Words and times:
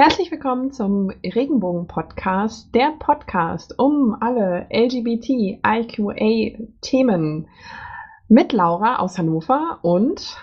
Herzlich 0.00 0.30
willkommen 0.30 0.70
zum 0.70 1.10
Regenbogen-Podcast, 1.10 2.72
der 2.72 2.92
Podcast 3.00 3.80
um 3.80 4.16
alle 4.20 4.68
LGBT-IQA-Themen 4.70 7.48
mit 8.28 8.52
Laura 8.52 9.00
aus 9.00 9.18
Hannover 9.18 9.80
und 9.82 10.36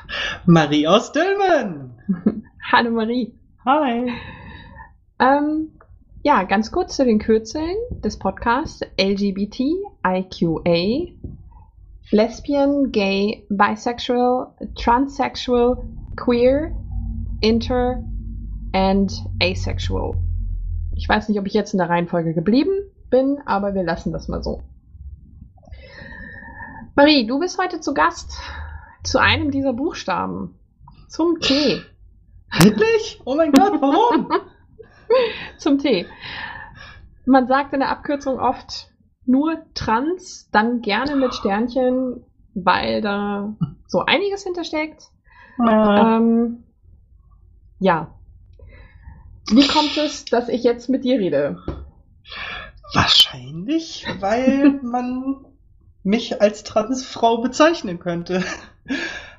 Marie 0.45 0.89
aus 0.89 1.13
Dülmen. 1.13 1.93
Hallo 2.69 2.91
Marie. 2.91 3.33
Hi. 3.65 4.11
Ähm, 5.19 5.71
ja, 6.21 6.43
ganz 6.43 6.73
kurz 6.73 6.97
zu 6.97 7.05
den 7.05 7.19
Kürzeln 7.19 7.77
des 8.03 8.19
Podcasts 8.19 8.81
LGBT-IQA, 8.99 9.85
Lesbian, 12.11 12.91
Gay, 12.91 13.47
Bisexual, 13.47 14.47
Transsexual, 14.75 15.77
Queer, 16.17 16.75
Inter 17.39 18.03
and 18.75 19.09
Asexual. 19.41 20.15
Ich 20.97 21.07
weiß 21.07 21.29
nicht, 21.29 21.39
ob 21.39 21.47
ich 21.47 21.53
jetzt 21.53 21.73
in 21.73 21.77
der 21.77 21.89
Reihenfolge 21.89 22.33
geblieben 22.33 22.91
bin, 23.09 23.39
aber 23.45 23.73
wir 23.73 23.83
lassen 23.83 24.11
das 24.11 24.27
mal 24.27 24.43
so. 24.43 24.63
Marie, 26.95 27.25
du 27.25 27.39
bist 27.39 27.57
heute 27.57 27.79
zu 27.79 27.93
Gast 27.93 28.37
zu 29.03 29.19
einem 29.19 29.49
dieser 29.51 29.71
Buchstaben. 29.71 30.59
Zum 31.07 31.39
T. 31.39 31.81
Wirklich? 32.59 33.21
Oh 33.23 33.35
mein 33.35 33.53
Gott, 33.53 33.79
warum? 33.79 34.29
Zum 35.57 35.77
T. 35.77 36.05
Man 37.25 37.47
sagt 37.47 37.73
in 37.73 37.79
der 37.79 37.89
Abkürzung 37.89 38.39
oft 38.39 38.89
nur 39.25 39.57
trans, 39.73 40.49
dann 40.51 40.81
gerne 40.81 41.15
mit 41.15 41.33
Sternchen, 41.33 42.25
weil 42.53 43.01
da 43.01 43.55
so 43.87 44.01
einiges 44.05 44.43
hintersteckt. 44.43 45.03
Äh, 45.59 45.69
Ähm, 45.69 46.63
ja. 47.79 48.14
Wie 49.51 49.67
kommt 49.67 49.97
es, 49.97 50.25
dass 50.25 50.49
ich 50.49 50.63
jetzt 50.63 50.89
mit 50.89 51.03
dir 51.03 51.19
rede? 51.19 51.57
wahrscheinlich, 52.93 54.05
weil 54.19 54.79
man 54.83 55.45
mich 56.03 56.41
als 56.41 56.63
Transfrau 56.63 57.41
bezeichnen 57.41 57.99
könnte. 57.99 58.43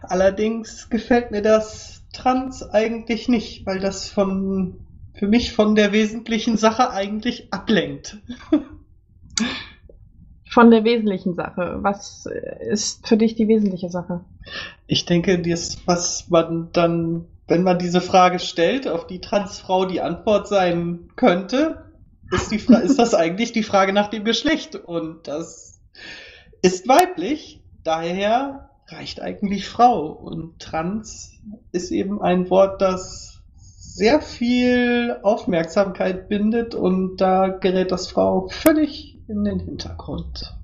Allerdings 0.03 0.91
gefällt 0.91 1.31
mir 1.31 1.43
das 1.43 2.03
Trans 2.13 2.63
eigentlich 2.63 3.29
nicht, 3.29 3.67
weil 3.67 3.81
das 3.81 4.09
von 4.09 4.81
für 5.15 5.29
mich 5.29 5.53
von 5.53 5.75
der 5.75 5.93
wesentlichen 5.93 6.59
Sache 6.59 6.91
eigentlich 6.91 7.53
ablenkt. 7.53 8.19
Von 10.45 10.71
der 10.71 10.85
wesentlichen 10.85 11.35
Sache. 11.35 11.79
Was 11.81 12.27
ist 12.61 13.07
für 13.09 13.17
dich 13.17 13.35
die 13.35 13.49
wesentliche 13.49 13.89
Sache? 13.89 14.25
Ich 14.87 15.07
denke, 15.07 15.41
das, 15.41 15.79
was 15.87 16.29
man 16.29 16.71
dann, 16.73 17.27
wenn 17.49 17.63
man 17.63 17.79
diese 17.79 18.01
Frage 18.01 18.39
stellt, 18.39 18.89
auf 18.89 19.07
die 19.07 19.21
Transfrau 19.21 19.85
die 19.85 20.01
Antwort 20.01 20.49
sein 20.49 21.09
könnte, 21.17 21.93
ist, 22.33 22.51
die 22.51 22.57
ist 22.57 22.99
das 22.99 23.15
eigentlich 23.15 23.53
die 23.53 23.63
Frage 23.63 23.93
nach 23.93 24.09
dem 24.09 24.25
Geschlecht. 24.25 24.75
Und 24.75 25.29
das 25.29 25.81
ist 26.63 26.89
weiblich, 26.89 27.63
daher 27.85 28.71
reicht 28.89 29.21
eigentlich 29.21 29.69
Frau. 29.69 30.09
Und 30.09 30.59
trans 30.59 31.41
ist 31.73 31.93
eben 31.93 32.21
ein 32.21 32.51
Wort, 32.51 32.83
das 32.83 33.43
sehr 33.57 34.21
viel 34.21 35.17
Aufmerksamkeit 35.23 36.29
bindet 36.29 36.75
und 36.75 37.17
da 37.17 37.49
gerät 37.49 37.93
das 37.93 38.09
Frau 38.09 38.49
völlig 38.49 39.19
in 39.29 39.45
den 39.45 39.61
Hintergrund. 39.61 40.55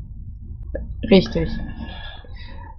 Richtig. 1.10 1.48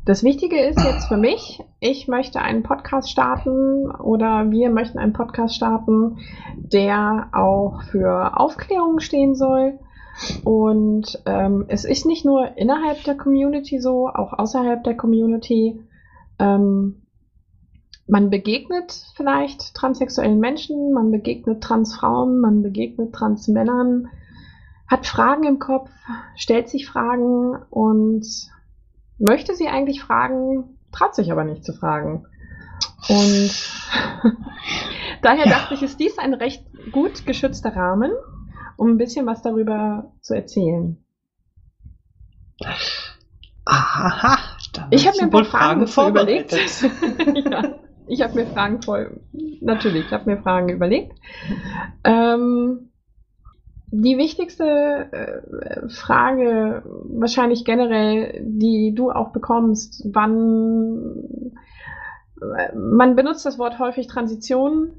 Das 0.05 0.21
Wichtige 0.21 0.59
ist 0.59 0.83
jetzt 0.83 1.07
für 1.07 1.15
mich, 1.15 1.63
ich 1.79 2.09
möchte 2.09 2.41
einen 2.41 2.61
Podcast 2.61 3.09
starten 3.09 3.89
oder 3.89 4.51
wir 4.51 4.69
möchten 4.69 4.99
einen 4.99 5.13
Podcast 5.13 5.55
starten, 5.55 6.17
der 6.57 7.29
auch 7.31 7.83
für 7.83 8.37
Aufklärung 8.37 8.99
stehen 8.99 9.33
soll. 9.33 9.79
Und 10.43 11.21
ähm, 11.25 11.65
es 11.69 11.85
ist 11.85 12.05
nicht 12.05 12.25
nur 12.25 12.57
innerhalb 12.57 13.01
der 13.05 13.15
Community 13.15 13.80
so, 13.80 14.09
auch 14.09 14.33
außerhalb 14.33 14.83
der 14.83 14.97
Community. 14.97 15.81
Ähm, 16.37 17.03
man 18.05 18.30
begegnet 18.30 19.05
vielleicht 19.15 19.73
transsexuellen 19.73 20.39
Menschen, 20.39 20.92
man 20.92 21.11
begegnet 21.11 21.63
Transfrauen, 21.63 22.42
man 22.42 22.61
begegnet 22.61 23.13
Transmännern, 23.13 24.09
hat 24.86 25.08
Fragen 25.08 25.45
im 25.45 25.59
Kopf, 25.59 25.89
stellt 26.36 26.67
sich 26.67 26.87
Fragen 26.87 27.55
und 27.69 28.52
möchte 29.19 29.55
sie 29.55 29.67
eigentlich 29.67 30.01
fragen, 30.01 30.77
traut 30.91 31.15
sich 31.15 31.31
aber 31.31 31.43
nicht 31.43 31.63
zu 31.63 31.73
fragen. 31.73 32.25
Und 33.09 33.51
daher 35.21 35.45
Ja. 35.45 35.51
dachte 35.51 35.73
ich, 35.73 35.83
ist 35.83 35.99
dies 35.99 36.17
ein 36.17 36.33
recht 36.33 36.65
gut 36.91 37.25
geschützter 37.25 37.75
Rahmen, 37.75 38.11
um 38.77 38.89
ein 38.89 38.97
bisschen 38.97 39.25
was 39.25 39.41
darüber 39.41 40.11
zu 40.21 40.33
erzählen. 40.35 40.97
Aha, 43.65 44.37
dann 44.73 44.87
Ich 44.91 45.07
habe 45.07 45.17
mir 45.17 45.23
ein 45.23 45.30
paar 45.30 45.45
Fragen 45.45 45.81
dazu 45.81 46.07
überlegt. 46.07 46.53
vorbereitet. 46.53 47.45
ja, 47.51 47.75
ich 48.07 48.21
habe 48.21 48.35
mir 48.35 48.45
Fragen 48.47 48.81
voll, 48.81 49.21
natürlich, 49.61 50.07
ich 50.07 50.13
habe 50.13 50.30
mir 50.30 50.41
Fragen 50.41 50.69
überlegt. 50.69 51.17
Ähm, 52.03 52.89
die 53.95 54.17
wichtigste 54.17 54.64
äh, 55.11 55.87
Frage, 55.87 56.81
wahrscheinlich 57.09 57.64
generell, 57.64 58.42
die 58.43 58.93
du 58.95 59.11
auch 59.11 59.31
bekommst, 59.31 60.04
wann 60.11 61.52
äh, 62.42 62.76
man 62.76 63.15
benutzt 63.15 63.45
das 63.45 63.59
Wort 63.59 63.77
häufig 63.77 64.08
Transition, 64.08 64.93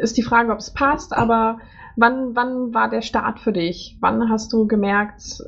ist 0.00 0.16
die 0.16 0.22
Frage, 0.22 0.52
ob 0.52 0.58
es 0.58 0.72
passt, 0.72 1.12
aber 1.14 1.58
wann, 1.96 2.34
wann 2.34 2.72
war 2.72 2.88
der 2.88 3.02
Start 3.02 3.40
für 3.40 3.52
dich? 3.52 3.98
Wann 4.00 4.30
hast 4.30 4.50
du 4.54 4.66
gemerkt, 4.66 5.42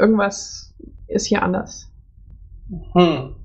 irgendwas 0.00 0.74
ist 1.06 1.26
hier 1.26 1.44
anders? 1.44 1.92
Hm. 2.94 3.36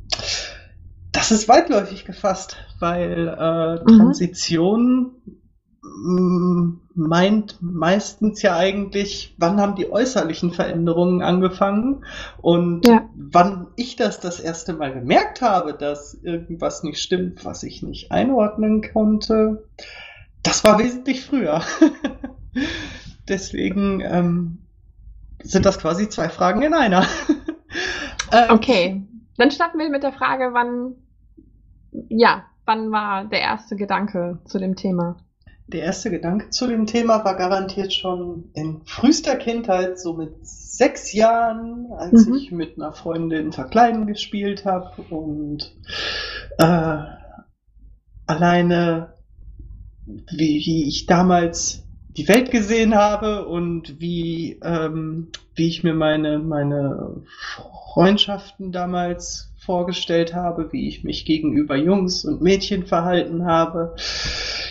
Das 1.12 1.30
ist 1.30 1.47
weitläufig 1.47 2.03
gefasst, 2.03 2.58
weil 2.80 3.28
äh, 3.28 3.84
Mhm. 3.84 3.97
Transition 3.97 5.12
mm, 5.84 6.83
meint 6.96 7.58
meistens 7.62 8.42
ja 8.42 8.56
eigentlich, 8.56 9.36
wann 9.38 9.59
haben 9.59 9.76
die 9.76 9.92
äußerlichen 9.92 10.52
Veränderungen 10.52 11.22
angefangen 11.22 12.06
und 12.42 12.86
Ja. 12.88 13.09
wann 13.16 13.68
ich 13.76 13.96
das 13.96 14.20
das 14.20 14.40
erste 14.40 14.74
Mal 14.74 14.94
gemerkt 14.94 15.42
habe, 15.42 15.74
dass 15.74 16.14
irgendwas 16.14 16.84
nicht 16.84 17.02
stimmt, 17.02 17.46
was 17.46 17.64
ich 17.64 17.84
nicht 17.84 18.12
einordnen 18.12 18.82
konnte, 18.94 19.70
das 20.44 20.64
war 20.64 20.80
wesentlich 20.80 21.26
früher. 21.26 21.62
Deswegen 23.28 24.02
ähm, 24.02 24.68
sind 25.44 25.66
das 25.66 25.80
quasi 25.80 26.09
zwei 26.09 26.30
Fragen 26.30 26.62
in 26.62 26.74
einer. 26.74 27.06
Ähm, 28.32 28.46
Okay, 28.50 29.08
dann 29.38 29.52
starten 29.52 29.78
wir 29.80 29.90
mit 29.90 30.03
der 30.03 30.14
Frage, 30.14 30.53
wann, 30.53 30.96
ja, 32.09 32.46
wann 32.66 32.92
war 32.92 33.26
der 33.26 33.42
erste 33.42 33.76
Gedanke 33.76 34.40
zu 34.46 34.59
dem 34.59 34.76
Thema? 34.76 35.22
Der 35.73 35.81
erste 35.81 36.11
Gedanke 36.11 36.51
zu 36.51 36.67
dem 36.67 36.85
Thema 36.85 37.25
war 37.25 37.35
garantiert 37.35 37.91
schon 37.94 38.51
in 38.53 38.81
frühester 38.85 39.35
Kindheit, 39.35 40.00
so 40.00 40.13
mit 40.13 40.45
sechs 40.45 41.13
Jahren, 41.13 41.91
als 41.97 42.28
Mhm. 42.28 42.35
ich 42.35 42.51
mit 42.51 42.78
einer 42.78 42.91
Freundin 42.94 43.51
Verkleiden 43.51 44.06
gespielt 44.06 44.66
habe 44.66 45.01
und 45.09 45.75
äh, 46.59 46.97
alleine, 48.28 49.13
wie, 50.06 50.88
ich 50.88 51.07
damals 51.07 51.84
die 52.16 52.28
Welt 52.28 52.51
gesehen 52.51 52.94
habe 52.94 53.47
und 53.47 54.00
wie, 54.00 54.59
ähm, 54.63 55.29
wie 55.55 55.67
ich 55.67 55.84
mir 55.84 55.95
meine, 55.95 56.38
meine 56.38 57.23
Freundschaften 57.94 58.72
damals 58.72 59.51
vorgestellt 59.57 60.35
habe, 60.35 60.72
wie 60.72 60.88
ich 60.88 61.03
mich 61.03 61.25
gegenüber 61.25 61.75
Jungs 61.75 62.25
und 62.25 62.41
Mädchen 62.41 62.85
verhalten 62.85 63.45
habe. 63.45 63.95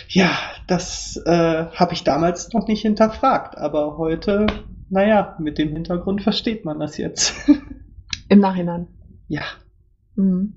Ja, 0.07 0.29
das 0.73 1.21
äh, 1.25 1.65
habe 1.67 1.93
ich 1.93 2.03
damals 2.03 2.51
noch 2.53 2.67
nicht 2.67 2.81
hinterfragt, 2.81 3.57
aber 3.57 3.97
heute, 3.97 4.47
naja, 4.89 5.35
mit 5.39 5.59
dem 5.59 5.71
Hintergrund 5.71 6.23
versteht 6.23 6.65
man 6.65 6.79
das 6.79 6.97
jetzt. 6.97 7.35
Im 8.29 8.39
Nachhinein. 8.39 8.87
ja. 9.27 9.43
Mhm. 10.15 10.55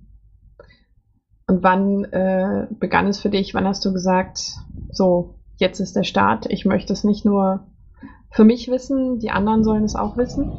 Und 1.48 1.62
wann 1.62 2.04
äh, 2.04 2.66
begann 2.70 3.06
es 3.06 3.20
für 3.20 3.30
dich? 3.30 3.54
Wann 3.54 3.66
hast 3.66 3.84
du 3.84 3.92
gesagt, 3.92 4.56
so, 4.88 5.38
jetzt 5.58 5.80
ist 5.80 5.94
der 5.94 6.02
Start, 6.02 6.46
ich 6.46 6.64
möchte 6.64 6.92
es 6.92 7.04
nicht 7.04 7.24
nur 7.24 7.66
für 8.36 8.44
mich 8.44 8.68
wissen, 8.70 9.18
die 9.18 9.30
anderen 9.30 9.64
sollen 9.64 9.82
es 9.84 9.96
auch 9.96 10.18
wissen. 10.18 10.52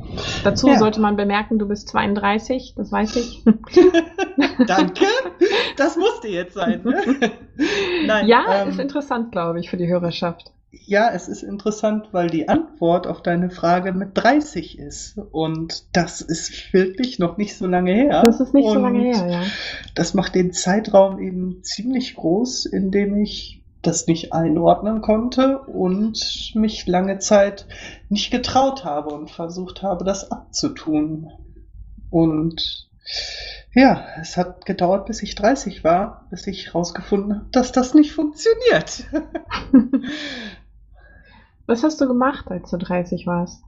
Dazu 0.44 0.68
Ja. 0.68 0.80
sollte 0.80 1.00
man 1.00 1.16
bemerken, 1.16 1.60
du 1.60 1.68
bist 1.68 1.88
32, 1.90 2.74
das 2.76 2.92
weiß 2.92 3.16
ich. 3.18 3.44
Danke. 4.68 5.06
Das 5.78 5.96
musste 5.96 6.28
jetzt 6.28 6.56
sein. 6.56 6.82
Ne? 6.84 6.98
Nein, 8.08 8.28
ja, 8.28 8.64
ähm, 8.64 8.70
ist 8.70 8.80
interessant, 8.80 9.32
glaube 9.32 9.60
ich, 9.60 9.70
für 9.70 9.78
die 9.78 9.88
Hörerschaft. 9.88 10.52
Ja, 10.72 11.12
es 11.14 11.28
ist 11.28 11.44
interessant, 11.44 12.08
weil 12.14 12.32
die 12.32 12.50
Antwort 12.50 13.06
auf 13.06 13.22
deine 13.22 13.52
Frage 13.52 13.94
mit 13.94 14.10
30 14.16 14.80
ist. 14.80 15.20
Und 15.32 15.84
das 15.96 16.22
ist 16.22 16.74
wirklich 16.74 17.20
noch 17.20 17.38
nicht 17.38 17.56
so 17.58 17.68
lange 17.68 17.94
her. 17.94 18.24
Das 18.26 18.40
ist 18.40 18.56
nicht 18.56 18.68
so 18.68 18.76
Und 18.76 18.82
lange 18.82 19.02
her, 19.02 19.28
ja. 19.30 19.42
Das 19.94 20.16
macht 20.16 20.34
den 20.34 20.52
Zeitraum 20.52 21.20
eben 21.20 21.62
ziemlich 21.62 22.16
groß, 22.16 22.66
in 22.66 22.90
dem 22.90 23.18
ich 23.22 23.57
das 23.82 24.08
nicht 24.08 24.34
einordnen 24.34 25.02
konnte 25.02 25.60
und 25.60 26.52
mich 26.56 26.88
lange 26.88 27.20
Zeit 27.20 27.68
nicht 28.10 28.32
getraut 28.32 28.84
habe 28.84 29.10
und 29.14 29.30
versucht 29.30 29.84
habe, 29.84 30.04
das 30.04 30.32
abzutun. 30.32 31.32
Und 32.10 32.90
ja, 33.74 34.06
es 34.20 34.38
hat 34.38 34.66
gedauert, 34.66 35.06
bis 35.06 35.22
ich 35.22 35.36
30 35.36 35.84
war, 35.84 36.26
bis 36.30 36.48
ich 36.48 36.68
herausgefunden 36.68 37.36
habe, 37.36 37.46
dass 37.52 37.72
das 37.72 37.94
nicht 37.94 38.12
funktioniert. 38.12 39.06
Was 41.68 41.84
hast 41.84 42.02
du 42.02 42.08
gemacht, 42.08 42.50
als 42.50 42.72
du 42.72 42.78
30 42.78 43.28
warst? 43.28 43.62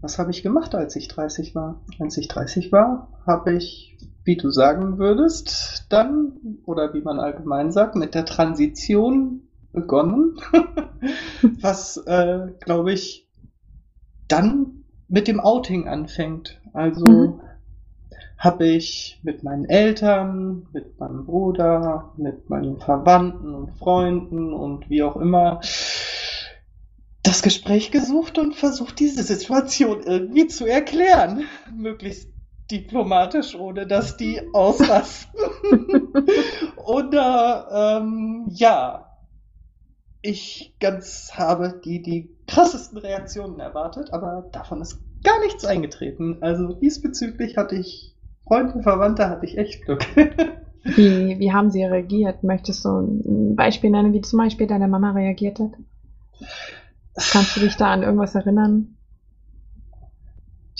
Was 0.00 0.18
habe 0.18 0.30
ich 0.30 0.42
gemacht, 0.42 0.74
als 0.74 0.94
ich 0.96 1.08
30 1.08 1.54
war? 1.54 1.80
Als 1.98 2.16
ich 2.16 2.28
30 2.28 2.70
war, 2.70 3.08
habe 3.26 3.54
ich, 3.54 3.96
wie 4.28 4.36
du 4.36 4.50
sagen 4.50 4.98
würdest, 4.98 5.86
dann, 5.88 6.58
oder 6.66 6.92
wie 6.92 7.00
man 7.00 7.18
allgemein 7.18 7.72
sagt, 7.72 7.96
mit 7.96 8.14
der 8.14 8.26
Transition 8.26 9.48
begonnen. 9.72 10.36
Was, 11.62 11.96
äh, 11.96 12.48
glaube 12.60 12.92
ich, 12.92 13.26
dann 14.28 14.84
mit 15.08 15.28
dem 15.28 15.40
Outing 15.40 15.88
anfängt. 15.88 16.60
Also 16.74 17.06
mhm. 17.06 17.40
habe 18.36 18.66
ich 18.66 19.18
mit 19.22 19.44
meinen 19.44 19.64
Eltern, 19.64 20.66
mit 20.74 21.00
meinem 21.00 21.24
Bruder, 21.24 22.12
mit 22.18 22.50
meinen 22.50 22.78
Verwandten 22.78 23.54
und 23.54 23.78
Freunden 23.78 24.52
und 24.52 24.90
wie 24.90 25.02
auch 25.02 25.16
immer 25.16 25.62
das 27.22 27.40
Gespräch 27.40 27.90
gesucht 27.90 28.36
und 28.36 28.54
versucht, 28.54 29.00
diese 29.00 29.22
Situation 29.22 30.02
irgendwie 30.02 30.48
zu 30.48 30.66
erklären. 30.66 31.46
Möglichst 31.74 32.28
diplomatisch, 32.70 33.54
ohne 33.54 33.86
dass 33.86 34.16
die 34.16 34.40
ausrasten. 34.52 35.40
Oder 36.76 38.00
ähm, 38.00 38.46
ja, 38.50 39.08
ich 40.22 40.74
ganz 40.80 41.32
habe 41.34 41.80
die, 41.84 42.02
die 42.02 42.30
krassesten 42.46 42.98
Reaktionen 42.98 43.60
erwartet, 43.60 44.12
aber 44.12 44.48
davon 44.52 44.80
ist 44.80 45.00
gar 45.22 45.40
nichts 45.40 45.64
eingetreten. 45.64 46.38
Also 46.40 46.74
diesbezüglich 46.74 47.56
hatte 47.56 47.76
ich 47.76 48.14
Freunde, 48.46 48.82
Verwandte, 48.82 49.28
hatte 49.28 49.46
ich 49.46 49.58
echt 49.58 49.84
Glück. 49.84 50.04
wie, 50.84 51.38
wie 51.38 51.52
haben 51.52 51.70
sie 51.70 51.84
reagiert? 51.84 52.42
Möchtest 52.42 52.84
du 52.84 53.00
ein 53.00 53.56
Beispiel 53.56 53.90
nennen, 53.90 54.12
wie 54.12 54.22
zum 54.22 54.38
Beispiel 54.38 54.66
deine 54.66 54.88
Mama 54.88 55.12
reagiert 55.12 55.58
hat? 55.60 55.72
Kannst 57.14 57.56
du 57.56 57.60
dich 57.60 57.76
da 57.76 57.92
an 57.92 58.02
irgendwas 58.02 58.34
erinnern? 58.34 58.97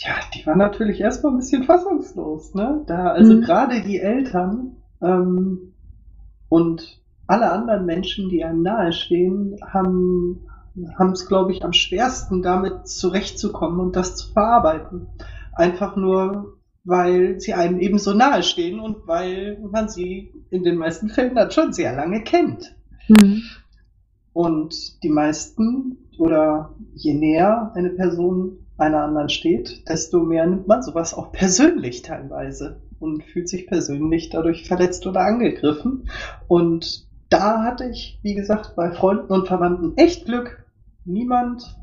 Ja, 0.00 0.15
die 0.35 0.47
war 0.47 0.56
natürlich 0.56 1.00
erstmal 1.00 1.33
ein 1.33 1.39
bisschen 1.39 1.65
fassungslos, 1.65 2.55
ne? 2.55 2.85
Da, 2.87 3.09
also 3.09 3.35
mhm. 3.35 3.41
gerade 3.43 3.83
die 3.83 3.99
Eltern 3.99 4.77
ähm, 5.03 5.75
und 6.49 7.00
alle 7.27 7.50
anderen 7.50 7.85
Menschen, 7.85 8.29
die 8.29 8.45
einem 8.45 8.62
nahestehen, 8.62 9.56
haben 9.67 10.49
haben 10.99 11.12
es, 11.12 11.27
glaube 11.27 11.53
ich, 11.53 11.65
am 11.65 11.73
schwersten 11.73 12.43
damit 12.43 12.87
zurechtzukommen 12.87 13.81
und 13.81 13.97
das 13.97 14.17
zu 14.17 14.33
verarbeiten. 14.33 15.09
Einfach 15.53 15.97
nur, 15.97 16.59
weil 16.85 17.41
sie 17.41 17.55
einem 17.55 17.81
eben 17.81 17.99
so 17.99 18.15
nahe 18.15 18.43
stehen 18.43 18.81
und 18.81 19.06
weil 19.06 19.59
man 19.71 19.89
sie 19.89 20.33
in 20.51 20.62
den 20.62 20.77
meisten 20.77 21.09
Fällen 21.09 21.35
dann 21.35 21.51
schon 21.51 21.73
sehr 21.73 21.94
lange 21.94 22.23
kennt. 22.23 22.77
Mhm. 23.09 23.43
Und 24.33 25.03
die 25.03 25.09
meisten 25.09 25.99
oder 26.19 26.75
je 26.94 27.15
näher 27.15 27.73
eine 27.75 27.91
Person 27.91 28.67
einer 28.79 29.03
anderen 29.03 29.29
steht, 29.29 29.89
desto 29.89 30.21
mehr 30.21 30.47
nimmt 30.47 30.69
man 30.69 30.83
sowas 30.83 31.13
auch 31.13 31.33
persönlich 31.33 32.03
teilweise 32.03 32.81
und 33.01 33.25
fühlt 33.25 33.49
sich 33.49 33.67
persönlich 33.67 34.31
dadurch 34.31 34.67
verletzt 34.67 35.07
oder 35.07 35.21
angegriffen. 35.21 36.09
Und 36.47 37.07
da 37.29 37.63
hatte 37.63 37.89
ich, 37.89 38.19
wie 38.23 38.35
gesagt, 38.35 38.75
bei 38.77 38.91
Freunden 38.91 39.33
und 39.33 39.49
Verwandten 39.49 39.97
echt 39.97 40.25
Glück. 40.25 40.65
Niemand 41.05 41.77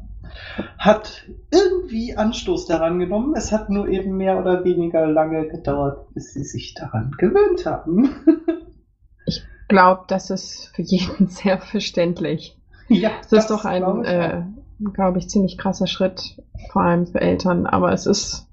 hat 0.78 1.28
irgendwie 1.52 2.16
Anstoß 2.16 2.66
daran 2.66 3.00
genommen. 3.00 3.34
Es 3.36 3.52
hat 3.52 3.70
nur 3.70 3.88
eben 3.88 4.18
mehr 4.18 4.40
oder 4.40 4.64
weniger 4.64 5.08
lange 5.08 5.48
gedauert, 5.48 6.14
bis 6.14 6.34
sie 6.34 6.44
sich 6.44 6.74
daran 6.74 7.12
gewöhnt 7.18 7.66
haben. 7.66 8.10
ich 9.26 9.44
glaube, 9.68 10.04
das 10.08 10.30
ist 10.30 10.72
für 10.76 10.82
jeden 10.82 11.28
sehr 11.28 11.60
verständlich. 11.60 12.58
Ja, 12.88 13.12
das, 13.22 13.30
das 13.30 13.44
ist 13.44 13.52
doch 13.52 13.66
ein, 13.66 14.06
äh, 14.06 14.44
glaub 14.94 15.18
ich, 15.18 15.30
ziemlich 15.30 15.58
krasser 15.58 15.88
Schritt, 15.88 16.38
vor 16.72 16.82
allem 16.82 17.08
für 17.08 17.22
Eltern. 17.22 17.66
Aber 17.66 17.92
es 17.92 18.06
ist, 18.06 18.48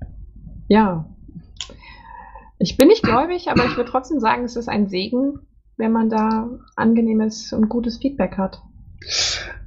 ja, 0.69 1.07
ich 2.59 2.77
bin 2.77 2.89
nicht 2.89 3.03
gläubig, 3.03 3.51
aber 3.51 3.65
ich 3.65 3.77
würde 3.77 3.91
trotzdem 3.91 4.21
sagen, 4.21 4.45
es 4.45 4.57
ist 4.57 4.69
ein 4.69 4.89
Segen, 4.89 5.41
wenn 5.77 5.93
man 5.93 6.11
da 6.11 6.49
angenehmes 6.77 7.53
und 7.53 7.69
gutes 7.69 7.99
Feedback 7.99 8.39
hat. 8.39 8.63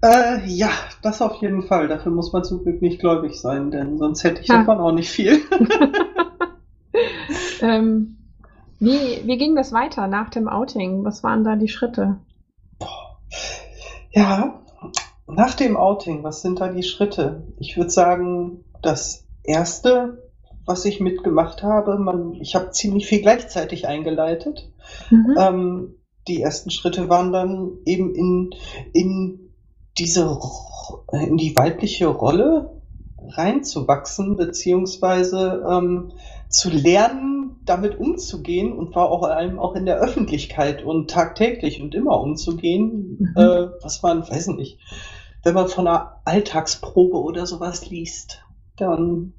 Äh, 0.01 0.45
ja, 0.45 0.69
das 1.01 1.21
auf 1.21 1.41
jeden 1.41 1.63
Fall. 1.63 1.87
Dafür 1.87 2.11
muss 2.11 2.31
man 2.31 2.43
zum 2.43 2.63
Glück 2.63 2.81
nicht 2.81 2.99
gläubig 2.99 3.39
sein, 3.39 3.71
denn 3.71 3.97
sonst 3.97 4.23
hätte 4.23 4.41
ich 4.41 4.47
ja. 4.47 4.59
davon 4.59 4.79
auch 4.79 4.91
nicht 4.91 5.09
viel. 5.09 5.39
ähm, 7.61 8.17
wie, 8.79 9.21
wie 9.25 9.37
ging 9.37 9.55
das 9.55 9.73
weiter 9.73 10.07
nach 10.07 10.29
dem 10.29 10.47
Outing? 10.47 11.03
Was 11.03 11.23
waren 11.23 11.43
da 11.43 11.55
die 11.55 11.67
Schritte? 11.67 12.17
Ja, 14.11 14.61
nach 15.27 15.55
dem 15.55 15.77
Outing, 15.77 16.23
was 16.23 16.41
sind 16.41 16.59
da 16.59 16.69
die 16.69 16.83
Schritte? 16.83 17.47
Ich 17.57 17.77
würde 17.77 17.89
sagen, 17.89 18.63
das 18.81 19.25
erste, 19.43 20.29
was 20.65 20.85
ich 20.85 20.99
mitgemacht 20.99 21.63
habe, 21.63 21.97
man, 21.97 22.33
ich 22.33 22.55
habe 22.55 22.71
ziemlich 22.71 23.07
viel 23.07 23.21
gleichzeitig 23.21 23.87
eingeleitet. 23.87 24.71
Mhm. 25.09 25.35
Ähm, 25.37 25.95
die 26.27 26.41
ersten 26.41 26.71
Schritte 26.71 27.09
waren 27.09 27.31
dann 27.31 27.77
eben 27.85 28.13
in, 28.13 28.49
in 28.93 29.51
diese, 29.97 30.37
in 31.11 31.37
die 31.37 31.55
weibliche 31.55 32.07
Rolle 32.07 32.81
reinzuwachsen, 33.27 34.35
beziehungsweise 34.35 35.63
ähm, 35.69 36.11
zu 36.49 36.69
lernen, 36.69 37.61
damit 37.65 37.99
umzugehen 37.99 38.73
und 38.73 38.93
vor 38.93 39.27
allem 39.27 39.57
auch 39.57 39.75
in 39.75 39.85
der 39.85 39.97
Öffentlichkeit 39.97 40.83
und 40.83 41.09
tagtäglich 41.09 41.81
und 41.81 41.95
immer 41.95 42.21
umzugehen, 42.21 43.17
mhm. 43.19 43.33
äh, 43.35 43.67
was 43.81 44.03
man, 44.03 44.21
weiß 44.21 44.47
nicht, 44.47 44.79
wenn 45.45 45.53
man 45.53 45.67
von 45.69 45.87
einer 45.87 46.21
Alltagsprobe 46.25 47.21
oder 47.21 47.45
sowas 47.45 47.87
liest, 47.87 48.41
dann 48.77 49.33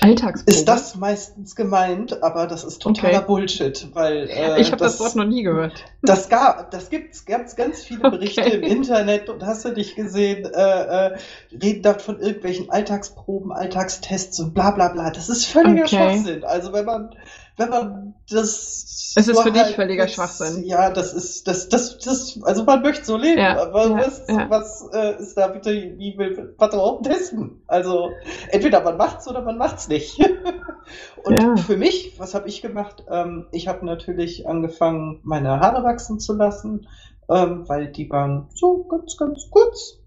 Alltagsprobe. 0.00 0.56
Ist 0.56 0.66
das 0.66 0.94
meistens 0.96 1.54
gemeint, 1.56 2.22
aber 2.22 2.46
das 2.46 2.64
ist 2.64 2.80
totaler 2.80 3.18
okay. 3.18 3.26
Bullshit, 3.26 3.88
weil 3.92 4.28
äh, 4.28 4.60
ich 4.60 4.72
habe 4.72 4.78
das, 4.78 4.98
das, 4.98 5.00
Wort 5.00 5.16
noch 5.16 5.24
nie 5.24 5.42
gehört. 5.42 5.84
Das 6.02 6.28
gab, 6.28 6.70
das 6.70 6.90
gibt's 6.90 7.24
ganz, 7.24 7.54
ganz 7.54 7.82
viele 7.82 8.10
Berichte 8.10 8.40
okay. 8.40 8.56
im 8.56 8.62
Internet 8.62 9.28
und 9.28 9.44
hast 9.44 9.64
du 9.64 9.70
dich 9.70 9.94
gesehen, 9.94 10.44
äh, 10.44 10.48
äh, 10.50 11.18
reden 11.60 11.82
dort 11.82 12.02
von 12.02 12.20
irgendwelchen 12.20 12.70
Alltagsproben, 12.70 13.52
Alltagstests 13.52 14.38
und 14.40 14.54
bla 14.54 14.72
bla 14.72 14.88
bla. 14.88 15.10
Das 15.10 15.28
ist 15.28 15.46
völliger 15.46 15.84
okay. 15.84 15.96
Schwachsinn. 15.96 16.44
Also 16.44 16.72
wenn 16.72 16.84
man 16.84 17.10
wenn 17.56 17.68
man 17.68 18.11
das. 18.30 19.14
Es 19.14 19.28
ist 19.28 19.40
für 19.40 19.52
dich 19.52 19.74
völliger 19.74 20.04
jetzt, 20.04 20.14
Schwachsinn. 20.14 20.64
Ja, 20.64 20.90
das 20.90 21.12
ist, 21.12 21.46
das, 21.46 21.68
das, 21.68 21.98
das, 21.98 22.38
also 22.44 22.64
man 22.64 22.80
möchte 22.80 23.04
so 23.04 23.18
leben, 23.18 23.38
ja, 23.38 23.60
aber 23.60 23.88
ja, 23.88 23.96
was, 23.98 24.22
ja. 24.26 24.48
was 24.48 24.88
äh, 24.94 25.20
ist 25.20 25.36
da 25.36 25.48
bitte, 25.48 25.70
wie 25.70 26.16
will, 26.16 26.54
überhaupt 26.56 27.04
testen? 27.04 27.62
Also, 27.66 28.10
entweder 28.50 28.82
man 28.82 28.96
macht's 28.96 29.28
oder 29.28 29.42
man 29.42 29.58
macht's 29.58 29.88
nicht. 29.88 30.18
Und 31.24 31.60
für 31.60 31.76
mich, 31.76 32.18
was 32.18 32.34
habe 32.34 32.48
ich 32.48 32.62
gemacht? 32.62 33.04
Ähm, 33.08 33.46
ich 33.52 33.68
habe 33.68 33.84
natürlich 33.84 34.48
angefangen, 34.48 35.20
meine 35.22 35.60
Haare 35.60 35.84
wachsen 35.84 36.18
zu 36.18 36.34
lassen, 36.34 36.88
ähm, 37.28 37.68
weil 37.68 37.92
die 37.92 38.10
waren 38.10 38.48
so 38.54 38.84
ganz, 38.84 39.16
ganz 39.16 39.48
kurz. 39.50 39.98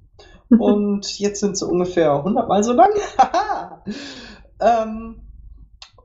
Und 0.50 1.20
jetzt 1.20 1.40
sind 1.40 1.58
sie 1.58 1.66
ungefähr 1.66 2.12
100 2.14 2.48
Mal 2.48 2.64
so 2.64 2.74
lang. 2.74 2.92
ähm, 4.60 5.22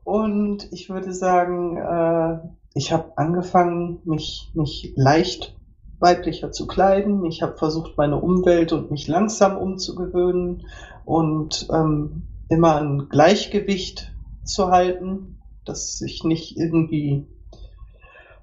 und 0.04 0.72
ich 0.72 0.90
würde 0.90 1.12
sagen, 1.12 1.76
äh, 1.76 2.38
ich 2.74 2.92
habe 2.92 3.12
angefangen, 3.16 4.00
mich, 4.04 4.50
mich 4.54 4.92
leicht 4.96 5.56
weiblicher 5.98 6.50
zu 6.52 6.66
kleiden. 6.66 7.24
Ich 7.26 7.42
habe 7.42 7.56
versucht, 7.56 7.96
meine 7.96 8.16
Umwelt 8.20 8.72
und 8.72 8.90
mich 8.90 9.06
langsam 9.06 9.56
umzugewöhnen 9.56 10.66
und 11.04 11.68
ähm, 11.72 12.22
immer 12.48 12.76
ein 12.76 13.08
Gleichgewicht 13.08 14.12
zu 14.44 14.68
halten, 14.68 15.38
dass 15.64 16.00
ich 16.00 16.24
nicht 16.24 16.56
irgendwie 16.56 17.26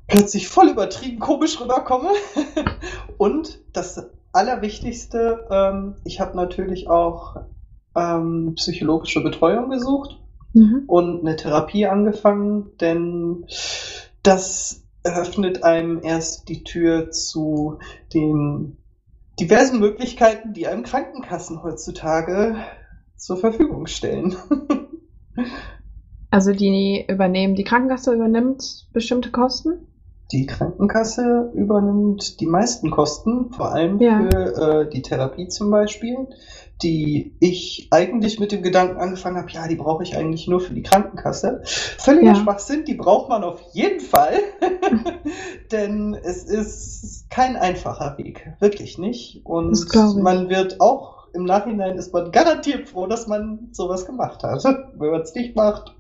plötzlich 0.07 0.47
voll 0.47 0.69
übertrieben 0.69 1.19
komisch 1.19 1.59
rüberkomme. 1.59 2.09
und 3.17 3.59
das 3.73 4.09
Allerwichtigste, 4.31 5.47
ähm, 5.49 5.95
ich 6.03 6.19
habe 6.19 6.37
natürlich 6.37 6.89
auch 6.89 7.37
ähm, 7.95 8.53
psychologische 8.55 9.23
Betreuung 9.23 9.69
gesucht 9.69 10.19
mhm. 10.53 10.83
und 10.87 11.21
eine 11.21 11.35
Therapie 11.35 11.85
angefangen, 11.85 12.71
denn 12.79 13.45
das 14.23 14.83
eröffnet 15.03 15.63
einem 15.63 16.01
erst 16.03 16.49
die 16.49 16.63
Tür 16.63 17.11
zu 17.11 17.79
den 18.13 18.77
diversen 19.39 19.79
Möglichkeiten, 19.79 20.53
die 20.53 20.67
einem 20.67 20.83
Krankenkassen 20.83 21.63
heutzutage 21.63 22.55
zur 23.15 23.37
Verfügung 23.37 23.87
stellen. 23.87 24.35
also 26.31 26.51
die 26.51 27.05
übernehmen, 27.07 27.55
die 27.55 27.63
Krankenkasse 27.63 28.13
übernimmt 28.13 28.87
bestimmte 28.91 29.31
Kosten? 29.31 29.87
die 30.31 30.45
Krankenkasse 30.45 31.51
übernimmt 31.53 32.39
die 32.39 32.47
meisten 32.47 32.91
Kosten, 32.91 33.51
vor 33.51 33.71
allem 33.71 33.99
Ja. 33.99 34.27
für 34.29 34.55
äh, 34.55 34.89
die 34.89 35.01
Therapie 35.01 35.47
zum 35.47 35.71
Beispiel, 35.71 36.27
die 36.81 37.35
ich 37.39 37.87
eigentlich 37.91 38.39
mit 38.39 38.51
dem 38.51 38.61
Gedanken 38.61 38.97
angefangen 38.97 39.37
habe, 39.37 39.49
ja, 39.51 39.67
die 39.67 39.75
brauche 39.75 40.03
ich 40.03 40.15
eigentlich 40.15 40.47
nur 40.47 40.59
für 40.59 40.73
die 40.73 40.83
Krankenkasse. 40.83 41.61
Völliger 41.63 42.33
Ja. 42.33 42.35
Schwachsinn, 42.35 42.85
die 42.85 42.93
braucht 42.93 43.29
man 43.29 43.43
auf 43.43 43.61
jeden 43.73 43.99
Fall, 43.99 44.39
denn 45.71 46.13
es 46.13 46.43
ist 46.43 47.29
kein 47.29 47.55
einfacher 47.55 48.17
Weg, 48.17 48.51
wirklich 48.59 48.97
nicht. 48.97 49.41
Und 49.43 49.87
man 50.21 50.49
wird 50.49 50.79
auch 50.79 51.17
im 51.33 51.45
Nachhinein 51.45 51.97
ist 51.97 52.13
man 52.13 52.31
garantiert 52.31 52.89
froh, 52.89 53.05
dass 53.07 53.27
man 53.27 53.69
sowas 53.71 54.05
gemacht 54.05 54.43
hat. 54.43 54.63
Wenn 54.97 55.11
man 55.11 55.21
es 55.21 55.33
nicht 55.35 55.55
macht, 55.55 55.95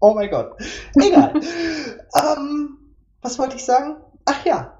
oh 0.00 0.14
mein 0.14 0.30
Gott. 0.30 0.52
Egal. 0.94 1.34
ähm, 2.14 2.78
was 3.22 3.38
wollte 3.38 3.56
ich 3.56 3.64
sagen? 3.64 3.96
Ach 4.24 4.44
ja. 4.44 4.78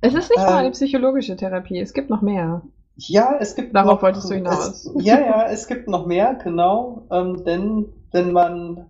Es 0.00 0.14
ist 0.14 0.30
nicht 0.30 0.38
nur 0.38 0.48
Ähm, 0.48 0.54
eine 0.54 0.70
psychologische 0.70 1.36
Therapie, 1.36 1.80
es 1.80 1.92
gibt 1.92 2.08
noch 2.08 2.22
mehr. 2.22 2.62
Ja, 3.08 3.36
es 3.40 3.54
gibt 3.54 3.74
Darauf 3.74 3.94
noch, 3.94 4.02
wolltest 4.02 4.30
du 4.30 4.34
hinaus. 4.34 4.68
Es, 4.68 4.90
ja, 5.04 5.20
ja, 5.20 5.46
es 5.48 5.66
gibt 5.66 5.88
noch 5.88 6.06
mehr, 6.06 6.34
genau. 6.34 7.06
Ähm, 7.10 7.44
denn 7.44 7.86
wenn 8.12 8.32
man 8.32 8.86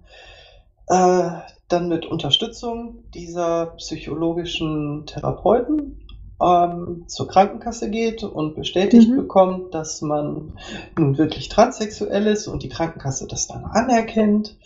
äh, 0.88 1.30
dann 1.68 1.88
mit 1.88 2.06
Unterstützung 2.06 3.04
dieser 3.14 3.66
psychologischen 3.76 5.06
Therapeuten 5.06 6.00
ähm, 6.42 7.04
zur 7.06 7.28
Krankenkasse 7.28 7.90
geht 7.90 8.22
und 8.24 8.54
bestätigt 8.54 9.10
Mhm. 9.10 9.16
bekommt, 9.16 9.74
dass 9.74 10.00
man 10.02 10.52
nun 10.98 11.18
wirklich 11.18 11.48
transsexuell 11.48 12.26
ist 12.26 12.48
und 12.48 12.62
die 12.62 12.68
Krankenkasse 12.68 13.26
das 13.26 13.46
dann 13.46 13.64
anerkennt. 13.64 14.56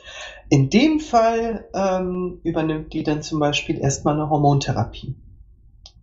In 0.48 0.70
dem 0.70 1.00
Fall 1.00 1.66
ähm, 1.74 2.40
übernimmt 2.44 2.92
die 2.92 3.02
dann 3.02 3.22
zum 3.22 3.40
Beispiel 3.40 3.78
erstmal 3.78 4.14
eine 4.14 4.30
Hormontherapie. 4.30 5.16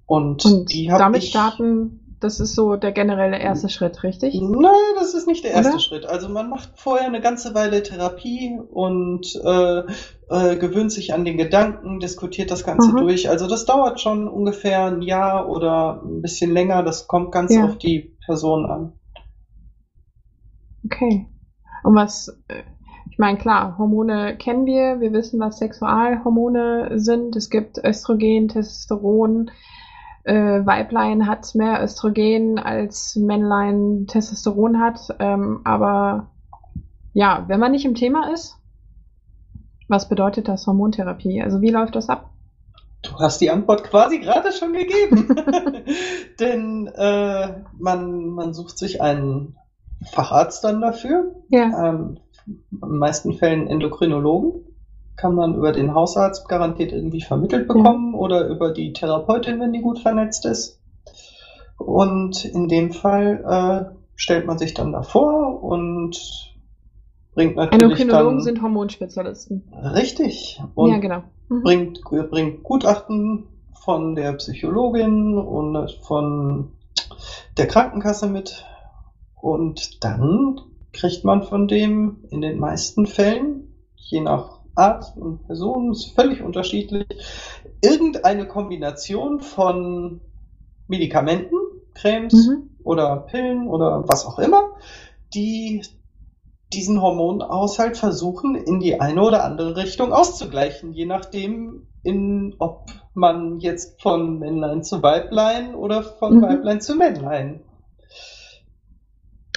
Und, 0.05 0.43
Und 0.43 0.74
die 0.74 0.88
damit 0.88 1.24
ich, 1.24 1.29
starten, 1.29 2.00
das 2.22 2.40
ist 2.40 2.56
so 2.56 2.75
der 2.75 2.92
generelle 2.92 3.38
erste 3.40 3.68
Schritt, 3.68 4.04
richtig? 4.04 4.34
Nein, 4.40 4.72
das 4.96 5.13
ist 5.13 5.28
nicht 5.28 5.44
der 5.44 5.51
erste 5.51 5.74
Oder? 5.74 5.80
Schritt. 5.80 6.06
Also 6.06 6.30
man 6.30 6.50
macht 6.50 6.70
vorher 6.75 7.08
eine 7.08 7.20
ganze 7.20 7.54
Weile 7.56 7.82
Therapie 7.84 8.58
und 8.72 9.25
äh, 9.44 9.80
äh, 10.30 10.56
gewöhnt 10.58 10.92
sich 10.92 11.13
an 11.13 11.25
den 11.25 11.38
Gedanken, 11.38 12.00
diskutiert 12.00 12.51
das 12.51 12.63
Ganze 12.63 12.92
Mhm. 12.92 12.98
durch. 12.98 13.30
Also 13.30 13.48
das 13.48 13.66
dauert 13.66 14.00
schon 14.00 14.28
ungefähr 14.28 14.86
ein 14.86 15.01
Jahr 15.01 15.50
oder 15.50 16.01
ein 16.06 16.22
bisschen 16.22 16.54
länger. 16.54 16.84
Das 16.84 17.08
kommt 17.08 17.32
ganz 17.32 17.54
Ja. 17.56 17.66
auf 17.66 17.78
die 17.78 18.16
Person 18.25 18.66
an. 18.66 18.94
Okay. 20.86 21.28
Und 21.84 21.96
was, 21.96 22.28
äh, 22.48 22.63
ich 23.10 23.18
meine, 23.18 23.38
klar, 23.38 23.78
Hormone 23.78 24.38
kennen 24.38 24.66
wir, 24.66 25.00
wir 25.00 25.12
wissen, 25.12 25.40
was 25.40 25.58
Sexualhormone 25.58 27.00
sind. 27.00 27.36
Es 27.36 27.50
gibt 27.50 27.78
Östrogen, 27.84 28.48
Testosteron. 28.48 29.51
Äh, 30.24 30.66
Weiblein 30.66 31.28
hat 31.28 31.56
mehr 31.56 31.84
Östrogen 31.84 32.60
als 32.60 33.16
Männlein 33.16 34.06
Testosteron 34.08 34.80
hat. 34.80 35.00
Ähm, 35.20 35.62
aber 35.63 36.32
ja, 37.13 37.46
wenn 37.48 37.60
man 37.60 37.72
nicht 37.72 37.86
im 37.86 37.96
Thema 37.96 38.32
ist, 38.34 38.58
was 39.88 40.08
bedeutet 40.08 40.48
das 40.48 40.66
Hormontherapie? 40.68 41.42
Also 41.42 41.62
wie 41.62 41.70
läuft 41.70 41.96
das 41.96 42.10
ab? 42.10 42.30
Du 43.01 43.18
hast 43.18 43.42
die 43.42 43.50
Antwort 43.50 43.84
quasi 43.84 44.20
gerade 44.20 44.51
schon 44.51 44.74
gegeben. 44.74 45.36
Denn 46.40 46.88
äh, 46.88 47.63
man, 47.78 48.28
man 48.28 48.54
sucht 48.54 48.78
sich 48.78 49.01
einen 49.01 49.58
Facharzt 50.12 50.63
dann 50.63 50.82
dafür. 50.82 51.36
Ja. 51.50 51.90
Ähm, 51.90 52.20
in 52.48 52.80
den 52.80 52.98
meisten 52.98 53.34
Fällen 53.34 53.68
Endokrinologen. 53.68 54.71
Kann 55.22 55.36
man 55.36 55.54
über 55.54 55.72
den 55.72 55.94
Hausarzt 55.94 56.50
garantiert 56.50 56.92
irgendwie 56.92 57.22
vermittelt 57.22 57.68
bekommen 57.68 58.16
oder 58.16 58.48
über 58.48 58.72
die 58.72 58.92
Therapeutin, 58.92 59.60
wenn 59.60 59.72
die 59.72 59.82
gut 59.82 60.00
vernetzt 60.00 60.48
ist. 60.48 60.82
Und 61.78 62.44
in 62.44 62.68
dem 62.68 62.92
Fall 62.92 63.92
äh, 63.94 63.96
stellt 64.16 64.48
man 64.48 64.58
sich 64.58 64.74
dann 64.74 64.92
davor 64.92 65.63
und 65.63 66.20
bringt 67.36 67.56
natürlich 67.56 67.84
Endokrinologen 67.84 68.38
dann 68.38 68.44
sind 68.44 68.62
Hormonspezialisten. 68.63 69.72
richtig 69.94 70.60
und 70.74 70.90
ja, 70.90 70.98
genau. 70.98 71.22
Mhm. 71.50 71.62
bringt, 71.62 72.01
bringt 72.01 72.63
Gutachten 72.63 73.48
von 73.86 74.16
der 74.16 74.34
Psychologin 74.34 75.38
und 75.38 75.92
von 76.01 76.72
der 77.58 77.68
Krankenkasse 77.68 78.25
mit. 78.25 78.66
Und 79.36 80.04
dann 80.04 80.62
kriegt 80.94 81.24
man 81.24 81.44
von 81.44 81.68
dem 81.68 82.24
in 82.32 82.42
den 82.42 82.58
meisten 82.58 83.06
Fällen, 83.06 83.75
je 83.96 84.22
nach 84.22 84.61
Art 84.75 85.16
und 85.18 85.46
Person, 85.46 85.92
ist 85.92 86.16
völlig 86.16 86.42
unterschiedlich, 86.42 87.06
irgendeine 87.82 88.48
Kombination 88.48 89.40
von 89.42 90.22
Medikamenten, 90.88 91.56
Cremes 91.94 92.48
Mhm. 92.48 92.70
oder 92.84 93.18
Pillen 93.18 93.68
oder 93.68 94.04
was 94.08 94.25
auch 94.25 94.40
immer, 94.40 94.62
die 95.34 95.84
diesen 96.74 97.01
Hormonhaushalt 97.01 97.98
versuchen, 97.98 98.56
in 98.56 98.80
die 98.80 99.01
eine 99.01 99.22
oder 99.24 99.44
andere 99.44 99.75
Richtung 99.75 100.13
auszugleichen, 100.13 100.94
je 100.94 101.06
nachdem, 101.06 101.88
in, 102.04 102.56
ob 102.60 102.86
man 103.13 103.60
jetzt 103.60 104.01
von 104.01 104.40
Männlein 104.40 104.84
zu 104.84 105.04
Weiblein 105.04 105.75
oder 105.75 106.01
von 106.01 106.38
Mhm. 106.38 106.42
Weiblein 106.42 106.82
zu 106.82 106.96
Männlein. 106.96 107.62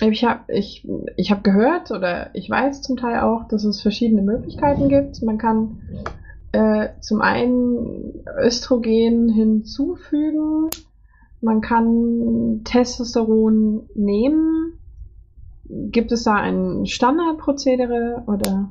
Ich 0.00 0.24
habe 0.24 0.52
ich, 0.52 0.86
ich 1.16 1.30
hab 1.30 1.44
gehört 1.44 1.90
oder 1.90 2.30
ich 2.34 2.50
weiß 2.50 2.82
zum 2.82 2.96
Teil 2.96 3.20
auch, 3.20 3.46
dass 3.48 3.64
es 3.64 3.80
verschiedene 3.80 4.22
Möglichkeiten 4.22 4.88
gibt. 4.88 5.22
Man 5.22 5.38
kann 5.38 5.80
äh, 6.52 6.88
zum 7.00 7.20
einen 7.20 8.24
Östrogen 8.42 9.28
hinzufügen, 9.28 10.70
man 11.40 11.60
kann 11.60 12.62
Testosteron 12.64 13.88
nehmen. 13.94 14.78
Gibt 15.68 16.12
es 16.12 16.24
da 16.24 16.34
ein 16.34 16.86
Standardprozedere 16.86 18.24
oder? 18.26 18.70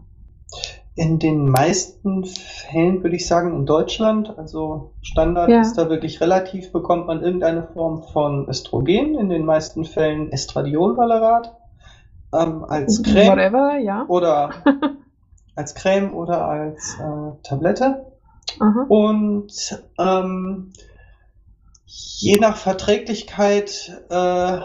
In 0.95 1.17
den 1.17 1.49
meisten 1.49 2.23
Fällen 2.23 3.01
würde 3.01 3.15
ich 3.15 3.25
sagen, 3.25 3.55
in 3.55 3.65
Deutschland, 3.65 4.37
also 4.37 4.91
Standard 5.01 5.49
Ja. 5.49 5.61
ist 5.61 5.75
da 5.75 5.89
wirklich 5.89 6.21
relativ, 6.21 6.71
bekommt 6.71 7.07
man 7.07 7.23
irgendeine 7.23 7.63
Form 7.63 8.03
von 8.03 8.47
Östrogen, 8.47 9.17
in 9.17 9.29
den 9.29 9.43
meisten 9.43 9.85
Fällen 9.85 10.31
Estradiolvalerat, 10.31 11.55
ähm, 12.31 12.63
als 12.63 13.01
Creme 13.01 13.29
Whatever, 13.29 13.77
ja. 13.79 14.05
oder 14.07 14.51
als 15.55 15.73
Creme 15.73 16.13
oder 16.13 16.45
als 16.47 16.99
äh, 16.99 17.41
Tablette. 17.41 18.05
Aha. 18.59 18.85
Und 18.87 19.83
ähm, 19.97 20.73
je 21.85 22.37
nach 22.39 22.57
Verträglichkeit 22.57 23.99
äh, 24.09 24.59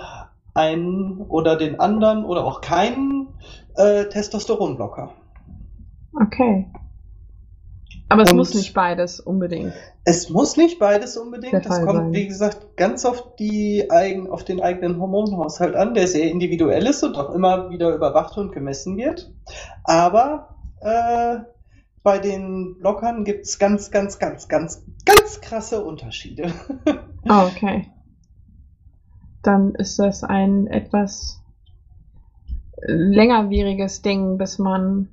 einen 0.54 1.22
oder 1.28 1.56
den 1.56 1.80
anderen 1.80 2.24
oder 2.24 2.44
auch 2.44 2.60
keinen 2.60 3.28
äh, 3.76 4.06
Testosteronblocker. 4.06 5.12
Okay. 6.20 6.66
Aber 8.08 8.22
es 8.22 8.30
Und- 8.30 8.38
muss 8.38 8.54
nicht 8.54 8.72
beides 8.72 9.20
unbedingt. 9.20 9.72
Es 10.04 10.30
muss 10.30 10.56
nicht 10.56 10.78
beides 10.78 11.16
unbedingt. 11.18 11.66
Fall 11.66 11.84
kommt, 11.84 11.98
sein. 11.98 12.12
wie 12.14 12.26
gesagt, 12.26 12.76
ganz 12.76 13.04
auf, 13.04 13.36
die 13.36 13.90
eigen, 13.90 14.30
auf 14.30 14.44
den 14.44 14.60
eigenen 14.62 14.98
Hormonhaushalt 14.98 15.74
an, 15.74 15.92
der 15.92 16.06
sehr 16.06 16.30
individuell 16.30 16.86
ist 16.86 17.02
und 17.02 17.16
auch 17.16 17.34
immer 17.34 17.68
wieder 17.68 17.94
überwacht 17.94 18.38
und 18.38 18.52
gemessen 18.52 18.96
wird. 18.96 19.30
Aber 19.84 20.56
äh, 20.80 21.40
bei 22.02 22.18
den 22.18 22.78
Blockern 22.78 23.24
gibt 23.24 23.44
es 23.44 23.58
ganz, 23.58 23.90
ganz, 23.90 24.18
ganz, 24.18 24.48
ganz, 24.48 24.82
ganz 25.04 25.42
krasse 25.42 25.84
Unterschiede. 25.84 26.50
Ah, 27.28 27.46
okay. 27.46 27.88
Dann 29.42 29.74
ist 29.74 29.98
das 29.98 30.24
ein 30.24 30.66
etwas 30.66 31.42
längerwieriges 32.80 34.00
Ding, 34.00 34.38
bis 34.38 34.58
man 34.58 35.08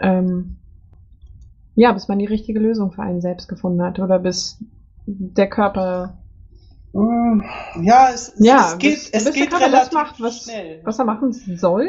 ähm, 0.00 0.56
ja, 1.74 1.92
bis 1.92 2.08
man 2.08 2.18
die 2.18 2.26
richtige 2.26 2.58
Lösung 2.58 2.92
für 2.92 3.02
einen 3.02 3.20
selbst 3.20 3.48
gefunden 3.48 3.82
hat 3.82 3.98
oder 3.98 4.18
bis 4.18 4.58
der 5.06 5.48
Körper, 5.48 6.16
Mm, 6.92 7.40
Ja, 7.82 8.08
es, 8.12 8.30
es, 8.34 8.44
Ja, 8.44 8.72
es 8.72 8.78
geht, 8.78 8.94
bis- 8.94 9.10
es 9.10 9.24
bis 9.24 9.24
der 9.24 9.32
geht 9.32 9.52
das 9.52 9.60
relativ 9.60 9.92
macht, 9.92 10.20
was- 10.20 10.42
schnell. 10.42 10.80
was 10.82 10.98
er 10.98 11.04
machen 11.04 11.32
soll 11.32 11.88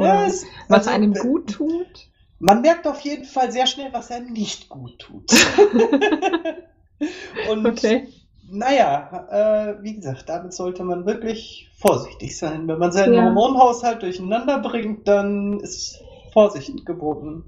Ja, 0.00 0.26
es, 0.26 0.44
was 0.68 0.88
also, 0.88 0.90
einem 0.90 1.12
äh, 1.12 1.18
gut 1.20 1.52
tut. 1.52 2.10
Man 2.40 2.60
merkt 2.60 2.84
auf 2.88 2.98
jeden 3.02 3.24
Fall 3.24 3.52
sehr 3.52 3.66
schnell, 3.68 3.90
was 3.92 4.10
einem 4.10 4.32
nicht 4.32 4.68
gut 4.68 4.98
tut. 4.98 5.30
Und 7.48 7.66
Okay. 7.66 8.08
naja, 8.50 9.26
äh, 9.30 9.82
wie 9.84 9.94
gesagt, 9.94 10.28
damit 10.28 10.52
sollte 10.52 10.82
man 10.84 11.06
wirklich 11.06 11.70
vorsichtig 11.78 12.36
sein. 12.36 12.66
Wenn 12.66 12.78
man 12.78 12.90
seinen 12.92 13.14
Ja. 13.14 13.24
Hormonhaushalt 13.26 14.02
durcheinander 14.02 14.58
bringt, 14.58 15.06
dann 15.06 15.60
ist 15.60 16.00
Vorsicht 16.32 16.84
geboten. 16.86 17.44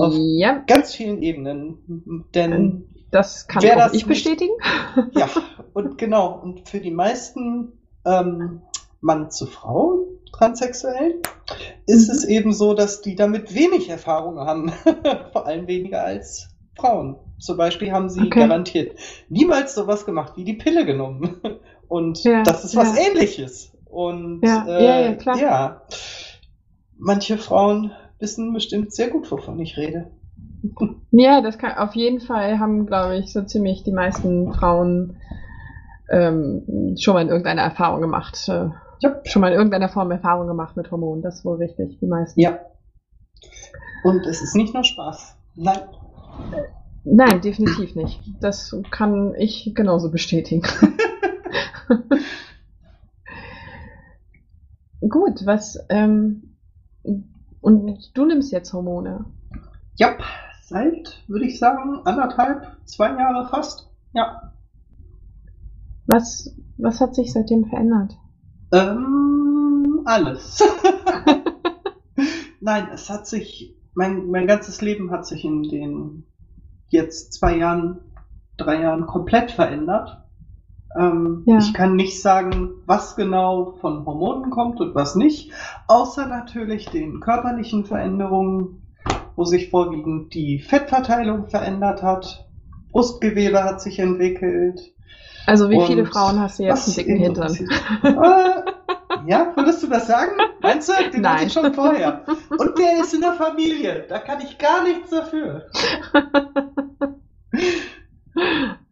Auf- 0.00 0.14
Ja, 0.16 0.62
Ganz 0.66 0.94
vielen 0.94 1.22
Ebenen. 1.22 2.24
Denn 2.34 2.88
das 3.10 3.46
kann 3.46 3.62
Wer 3.62 3.74
auch 3.76 3.78
das 3.80 3.92
ich 3.92 4.06
nicht- 4.06 4.08
bestätigen. 4.08 4.52
Ja, 5.16 5.28
und 5.72 5.98
genau, 5.98 6.40
und 6.42 6.68
für 6.68 6.80
die 6.80 6.90
meisten 6.90 7.72
ähm, 8.06 8.62
Mann 9.00 9.30
zu 9.30 9.46
Frau, 9.46 10.06
transsexuell, 10.32 11.20
ist 11.86 12.08
Mhm. 12.08 12.14
es 12.14 12.24
eben 12.24 12.52
so, 12.52 12.74
dass 12.74 13.02
die 13.02 13.14
damit 13.16 13.54
wenig 13.54 13.88
Erfahrung 13.88 14.38
haben. 14.40 14.72
Vor 15.32 15.46
allem 15.46 15.66
weniger 15.66 16.02
als 16.04 16.48
Frauen. 16.76 17.16
Zum 17.38 17.56
Beispiel 17.56 17.92
haben 17.92 18.08
sie 18.08 18.20
Okay. 18.20 18.40
garantiert 18.40 18.98
niemals 19.28 19.74
sowas 19.74 20.06
gemacht 20.06 20.32
wie 20.36 20.44
die 20.44 20.54
Pille 20.54 20.84
genommen. 20.86 21.36
Und 21.88 22.24
Ja, 22.24 22.42
das 22.42 22.64
ist 22.64 22.74
was 22.76 22.96
ja. 22.98 23.04
ähnliches. 23.08 23.72
Und 23.84 24.40
Ja, 24.42 24.66
äh, 24.66 25.16
ja, 25.24 25.36
ja, 25.36 25.82
manche 26.98 27.38
Frauen 27.38 27.92
wissen 28.24 28.52
bestimmt 28.54 28.92
sehr 28.92 29.10
gut, 29.10 29.30
wovon 29.30 29.60
ich 29.60 29.76
rede. 29.76 30.10
Ja, 31.16 31.42
das 31.42 31.58
kann 31.58 31.76
auf 31.76 31.94
jeden 31.94 32.20
Fall 32.20 32.58
haben, 32.58 32.86
glaube 32.86 33.16
ich, 33.18 33.32
so 33.32 33.42
ziemlich 33.42 33.84
die 33.84 33.92
meisten 33.92 34.52
Frauen 34.52 35.16
ähm, 36.10 36.96
schon 36.98 37.14
mal 37.14 37.22
in 37.22 37.28
irgendeiner 37.28 37.62
Erfahrung 37.62 38.00
gemacht. 38.00 38.48
Äh, 38.48 38.70
Ja. 39.00 39.20
Schon 39.24 39.42
mal 39.42 39.52
in 39.52 39.58
irgendeiner 39.58 39.90
Form 39.90 40.10
Erfahrung 40.10 40.48
gemacht 40.48 40.76
mit 40.76 40.90
Hormonen. 40.90 41.22
Das 41.22 41.36
ist 41.36 41.44
wohl 41.44 41.58
richtig, 41.58 42.00
die 42.00 42.06
meisten. 42.06 42.40
Ja. 42.40 42.58
Und 44.02 44.26
es 44.26 44.42
ist 44.42 44.56
nicht 44.56 44.74
nur 44.74 44.82
Spaß. 44.82 45.36
Nein. 45.54 45.78
Nein, 47.04 47.40
definitiv 47.42 47.94
nicht. 47.94 48.20
Das 48.40 48.74
kann 48.90 49.34
ich 49.36 49.70
genauso 49.74 50.10
bestätigen. 50.10 50.62
Gut, 55.08 55.44
was 55.44 55.78
ähm, 55.90 56.53
und 57.64 58.10
du 58.12 58.26
nimmst 58.26 58.52
jetzt 58.52 58.74
Hormone. 58.74 59.24
Ja, 59.96 60.18
seit, 60.62 61.24
würde 61.28 61.46
ich 61.46 61.58
sagen, 61.58 62.02
anderthalb, 62.04 62.76
zwei 62.84 63.08
Jahre 63.08 63.48
fast. 63.48 63.90
Ja. 64.12 64.52
Was, 66.06 66.54
was 66.76 67.00
hat 67.00 67.14
sich 67.14 67.32
seitdem 67.32 67.64
verändert? 67.64 68.18
Ähm, 68.70 70.02
alles. 70.04 70.62
Nein, 72.60 72.88
es 72.92 73.08
hat 73.08 73.26
sich, 73.26 73.74
mein, 73.94 74.26
mein 74.26 74.46
ganzes 74.46 74.82
Leben 74.82 75.10
hat 75.10 75.26
sich 75.26 75.42
in 75.42 75.62
den 75.62 76.26
jetzt 76.88 77.32
zwei 77.32 77.56
Jahren, 77.56 78.00
drei 78.58 78.82
Jahren 78.82 79.06
komplett 79.06 79.50
verändert. 79.50 80.22
Ähm, 80.98 81.42
Ja. 81.46 81.58
Ich 81.58 81.74
kann 81.74 81.96
nicht 81.96 82.22
sagen, 82.22 82.70
was 82.86 83.16
genau 83.16 83.72
von 83.80 84.04
Hormonen 84.06 84.50
kommt 84.50 84.80
und 84.80 84.94
was 84.94 85.14
nicht, 85.16 85.52
außer 85.88 86.26
natürlich 86.26 86.88
den 86.88 87.20
körperlichen 87.20 87.84
Veränderungen, 87.84 88.82
wo 89.36 89.44
sich 89.44 89.70
vorwiegend 89.70 90.32
die 90.34 90.60
Fettverteilung 90.60 91.48
verändert 91.48 92.02
hat, 92.02 92.46
Brustgewebe 92.92 93.64
hat 93.64 93.80
sich 93.80 93.98
entwickelt, 93.98 94.80
Also 95.46 95.68
wie 95.68 95.80
viele 95.84 96.06
Frauen 96.06 96.40
hast 96.40 96.58
du 96.58 96.62
jetzt 96.62 96.86
einen 96.86 96.96
dicken 96.96 97.16
Hintern? 97.18 97.52
äh, 98.04 98.62
ja, 99.26 99.52
würdest 99.56 99.82
du 99.82 99.88
das 99.88 100.06
sagen? 100.06 100.30
Meinst 100.62 100.88
du? 100.88 100.92
Den 101.12 101.22
Nein. 101.22 101.34
hatte 101.34 101.44
ich 101.46 101.52
schon 101.52 101.74
vorher. 101.74 102.24
Und 102.50 102.78
der 102.78 103.00
ist 103.00 103.12
in 103.14 103.20
der 103.20 103.32
Familie. 103.34 104.06
Da 104.08 104.18
kann 104.20 104.40
ich 104.40 104.56
gar 104.58 104.82
nichts 104.84 105.10
dafür. 105.10 105.66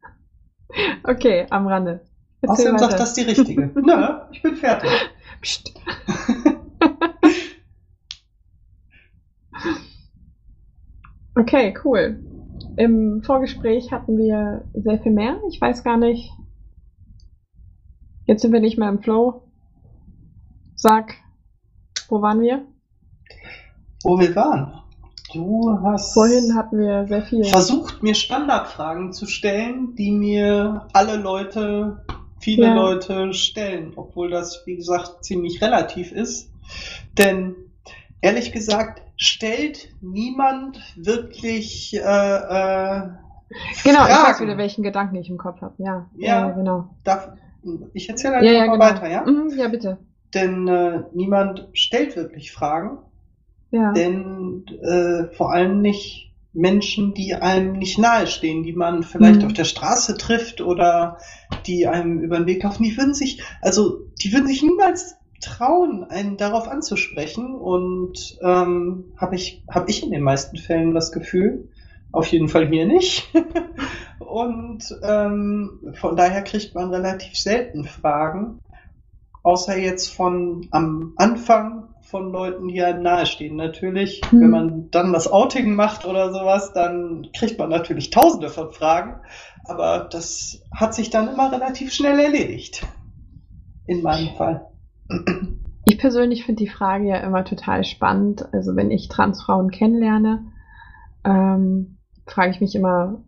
Okay, 1.05 1.47
am 1.51 1.67
Rande. 1.67 2.01
Erzähl 2.41 2.53
Außerdem 2.53 2.79
sagt 2.79 2.93
weiter. 2.93 3.03
das 3.03 3.15
die 3.15 3.23
Richtige. 3.23 3.71
Nö, 3.75 4.21
ich 4.31 4.43
bin 4.43 4.57
fertig. 4.57 4.91
Psst. 5.41 5.75
Okay, 11.35 11.75
cool. 11.85 12.23
Im 12.77 13.23
Vorgespräch 13.23 13.91
hatten 13.91 14.19
wir 14.19 14.65
sehr 14.75 14.99
viel 15.01 15.13
mehr. 15.13 15.41
Ich 15.49 15.61
weiß 15.61 15.83
gar 15.83 15.97
nicht. 15.97 16.31
Jetzt 18.27 18.43
sind 18.43 18.53
wir 18.53 18.61
nicht 18.61 18.79
mehr 18.79 18.91
im 18.91 19.01
Flow. 19.01 19.43
Sag, 20.75 21.15
wo 22.09 22.21
waren 22.21 22.41
wir? 22.41 22.67
Wo 24.05 24.19
wir 24.19 24.35
waren. 24.37 24.82
Du 25.33 25.79
hast 25.83 26.13
Vorhin 26.15 26.55
hatten 26.57 26.79
wir 26.79 27.07
sehr 27.07 27.23
viel. 27.23 27.45
versucht, 27.45 28.03
mir 28.03 28.15
Standardfragen 28.15 29.13
zu 29.13 29.27
stellen, 29.27 29.95
die 29.95 30.11
mir 30.13 30.87
alle 30.93 31.17
Leute, 31.17 32.05
viele 32.39 32.67
Ja. 32.67 32.75
Leute 32.75 33.33
stellen, 33.33 33.93
obwohl 33.97 34.31
das, 34.31 34.63
wie 34.67 34.77
gesagt, 34.77 35.25
ziemlich 35.25 35.63
relativ 35.63 36.13
ist. 36.13 36.51
Denn 37.17 37.55
ehrlich 38.21 38.53
gesagt, 38.53 39.03
stellt 39.17 39.89
niemand 40.01 40.79
wirklich 40.97 41.95
äh, 41.95 41.99
äh, 41.99 43.09
Genau, 43.85 44.05
ich 44.05 44.09
weiß 44.11 44.37
Fragen. 44.37 44.45
wieder, 44.47 44.59
welchen 44.59 44.83
Gedanken 44.83 45.17
ich 45.17 45.29
im 45.31 45.39
Kopf 45.39 45.61
habe. 45.61 45.75
Ja, 45.79 46.07
Ja. 46.17 46.49
ja, 46.49 46.51
genau. 46.51 46.89
Darf, 47.05 47.29
ich 47.93 48.09
erzähle 48.09 48.35
Ja, 48.45 48.63
einfach 48.63 48.75
ja, 48.75 48.79
mal 48.79 48.93
genau. 48.93 49.03
weiter, 49.03 49.11
ja? 49.11 49.31
Mhm, 49.31 49.59
ja, 49.59 49.69
bitte. 49.69 49.99
Denn 50.35 50.67
äh, 50.69 51.03
niemand 51.13 51.69
stellt 51.75 52.17
wirklich 52.17 52.53
Fragen, 52.53 52.99
Ja. 53.73 53.93
denn 53.93 54.67
äh, 54.83 55.35
vor 55.35 55.53
allem 55.53 55.81
nicht 55.81 56.33
Menschen, 56.53 57.15
die 57.15 57.35
einem 57.35 57.73
nicht 57.73 57.99
nahestehen, 57.99 58.63
die 58.63 58.75
man 58.75 59.03
vielleicht 59.03 59.41
Mhm. 59.41 59.47
auf 59.47 59.53
der 59.55 59.65
Straße 59.65 60.19
trifft 60.19 60.61
oder 60.61 61.17
die 61.67 61.87
einem 61.87 62.21
über 62.21 62.37
den 62.37 62.47
Weg 62.47 62.63
laufen, 62.63 62.83
die 62.83 62.97
würden 62.97 63.15
sich, 63.15 63.43
also 63.63 64.07
die 64.23 64.33
würden 64.33 64.47
sich 64.47 64.63
niemals 64.63 65.17
trauen, 65.41 66.05
einen 66.05 66.37
darauf 66.37 66.69
anzusprechen 66.69 67.55
und 67.55 68.39
ähm, 68.43 69.15
habe 69.17 69.35
ich, 69.35 69.65
hab 69.69 69.89
ich 69.89 70.03
in 70.03 70.11
den 70.11 70.23
meisten 70.23 70.59
Fällen 70.59 70.95
das 70.95 71.11
Gefühl, 71.11 71.71
auf 72.13 72.27
jeden 72.27 72.49
Fall 72.49 72.69
hier 72.69 72.87
nicht. 72.87 73.33
und 74.19 74.85
ähm, 75.03 75.95
von 75.95 76.17
daher 76.17 76.43
kriegt 76.43 76.75
man 76.75 76.93
relativ 76.93 77.37
selten 77.37 77.85
Fragen, 77.85 78.59
außer 79.43 79.77
jetzt 79.79 80.09
von 80.09 80.69
am 80.71 81.15
Anfang 81.17 81.82
von 82.13 82.31
Leuten, 82.31 82.69
die 82.69 82.83
einem 82.83 83.03
nahestehen. 83.03 83.57
Natürlich, 83.57 84.21
Hm. 84.29 84.41
wenn 84.41 84.51
man 84.51 84.91
dann 84.91 85.13
das 85.13 85.33
Outing 85.33 85.75
macht 85.75 86.05
oder 86.05 86.31
sowas, 86.33 86.73
dann 86.75 87.27
kriegt 87.35 87.59
man 87.59 87.71
natürlich 87.71 88.11
tausende 88.11 88.51
von 88.51 88.71
Fragen, 88.71 89.17
aber 89.65 90.09
das 90.13 90.63
hat 90.73 90.95
sich 90.95 91.09
dann 91.11 91.29
immer 91.33 91.51
relativ 91.51 91.93
schnell 91.93 92.21
erledigt. 92.21 92.87
In 93.87 94.03
meinem 94.03 94.29
Fall. 94.37 94.69
Ich 95.87 95.99
persönlich 95.99 96.45
finde 96.45 96.63
die 96.63 96.71
Frage 96.71 97.09
ja 97.09 97.17
immer 97.17 97.45
total 97.45 97.83
spannend. 97.83 98.47
Also 98.53 98.77
wenn 98.77 98.91
ich 98.91 99.09
Transfrauen 99.09 99.71
kennenlerne, 99.71 100.45
ähm, 101.25 101.97
frage 102.27 102.51
ich 102.51 102.61
mich 102.61 102.75
immer, 102.75 103.25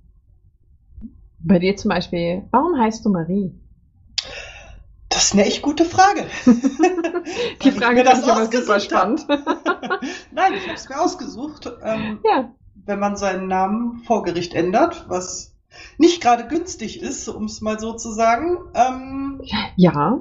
bei 1.41 1.59
dir 1.59 1.75
zum 1.77 1.89
Beispiel, 1.89 2.43
warum 2.53 2.79
heißt 2.79 3.05
du 3.05 3.11
Marie? 3.11 3.59
Das 5.25 5.31
ist 5.31 5.39
eine 5.39 5.47
echt 5.47 5.63
gute 5.63 5.87
Frage. 5.87 6.27
Die 7.65 7.71
Frage 7.71 8.03
immer 8.03 8.13
ausgesucht 8.13 8.53
super 8.53 8.79
spannend. 8.79 9.27
Nein, 10.33 10.53
ich 10.53 10.65
habe 10.65 10.75
es 10.75 10.87
mir 10.87 11.01
ausgesucht. 11.01 11.73
Ähm, 11.83 12.19
ja, 12.23 12.51
wenn 12.85 12.99
man 12.99 13.17
seinen 13.17 13.49
Namen 13.49 14.03
vor 14.05 14.23
Gericht 14.23 14.53
ändert, 14.53 15.07
was 15.09 15.55
nicht 15.97 16.21
gerade 16.21 16.47
günstig 16.47 17.01
ist, 17.01 17.27
um 17.31 17.45
es 17.47 17.63
mal 17.63 17.81
so 17.81 17.95
zu 17.95 18.13
sagen, 18.13 18.59
ähm, 18.75 19.41
ja, 19.77 20.21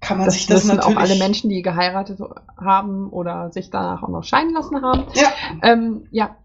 kann 0.00 0.18
man 0.18 0.26
das 0.26 0.34
sich 0.34 0.46
das 0.46 0.64
wissen 0.64 0.76
natürlich. 0.76 0.98
auch 0.98 1.00
alle 1.00 1.16
Menschen, 1.16 1.48
die 1.48 1.62
geheiratet 1.62 2.20
haben 2.58 3.08
oder 3.08 3.50
sich 3.50 3.70
danach 3.70 4.02
auch 4.02 4.08
noch 4.08 4.24
scheiden 4.24 4.52
lassen 4.52 4.82
haben. 4.82 5.06
Ja, 5.14 5.32
Ähm, 5.62 6.06
ja, 6.10 6.36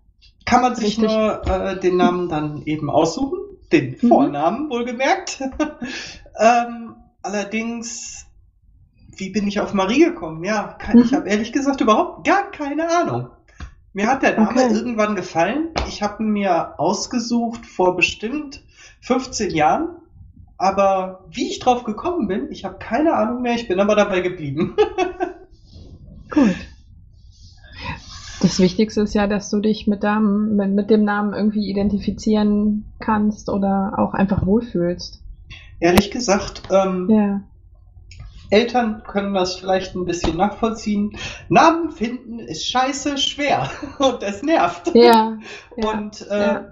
kann 0.45 0.61
man 0.61 0.73
sich 0.77 0.97
Richtig. 0.97 1.11
nur 1.11 1.45
äh, 1.47 1.77
den 1.81 1.97
Namen 1.97 2.29
dann 2.29 2.63
eben 2.63 2.89
aussuchen, 2.89 3.39
den 3.73 3.97
Mhm. 4.01 4.07
Vornamen 4.07 4.69
wohlgemerkt. 4.69 5.41
ähm, 6.39 6.95
allerdings, 7.21 8.25
wie 9.17 9.29
bin 9.29 9.47
ich 9.47 9.59
auf 9.59 9.73
Marie 9.73 10.05
gekommen? 10.05 10.43
Ja, 10.43 10.75
kann, 10.79 10.99
ich 10.99 11.11
Mhm. 11.11 11.15
habe 11.17 11.29
ehrlich 11.29 11.51
gesagt 11.51 11.81
überhaupt 11.81 12.25
gar 12.25 12.51
keine 12.51 12.87
Ahnung. 12.89 13.29
Mir 13.93 14.07
hat 14.07 14.23
der 14.23 14.39
Name 14.39 14.63
Okay. 14.63 14.73
irgendwann 14.73 15.15
gefallen. 15.15 15.69
Ich 15.87 16.01
habe 16.01 16.23
ihn 16.23 16.29
mir 16.29 16.79
ausgesucht 16.79 17.65
vor 17.65 17.95
bestimmt 17.95 18.63
15 19.01 19.51
Jahren. 19.51 19.97
Aber 20.57 21.25
wie 21.29 21.49
ich 21.49 21.59
drauf 21.59 21.83
gekommen 21.83 22.27
bin, 22.27 22.51
ich 22.51 22.63
habe 22.65 22.77
keine 22.79 23.13
Ahnung 23.13 23.41
mehr. 23.41 23.55
Ich 23.55 23.67
bin 23.67 23.79
aber 23.79 23.95
dabei 23.95 24.21
geblieben. 24.21 24.75
gut. 26.31 26.55
Das 28.43 28.59
Wichtigste 28.59 29.01
ist 29.01 29.15
ja, 29.15 29.25
dass 29.25 29.49
du 29.49 29.61
dich 29.61 29.87
mit, 29.87 30.03
dem, 30.03 30.57
mit, 30.57 30.71
mit 30.71 30.89
dem 30.89 31.05
Namen 31.05 31.33
irgendwie 31.33 31.69
identifizieren 31.69 32.83
kannst 32.99 33.49
oder 33.49 33.93
auch 33.97 34.13
einfach 34.13 34.45
wohlfühlst. 34.45 35.23
Ehrlich 35.79 36.11
gesagt, 36.11 36.63
ähm, 36.69 37.07
Ja. 37.09 37.41
Eltern 38.49 39.01
können 39.07 39.33
das 39.33 39.55
vielleicht 39.55 39.95
ein 39.95 40.03
bisschen 40.03 40.35
nachvollziehen. 40.35 41.17
Namen 41.47 41.91
finden 41.91 42.37
ist 42.37 42.67
scheiße 42.67 43.17
schwer 43.17 43.69
und 43.97 44.21
es 44.21 44.43
nervt. 44.43 44.93
Ja. 44.93 45.37
ja. 45.77 45.89
und 45.91 46.27
äh, 46.29 46.37
ja. 46.37 46.65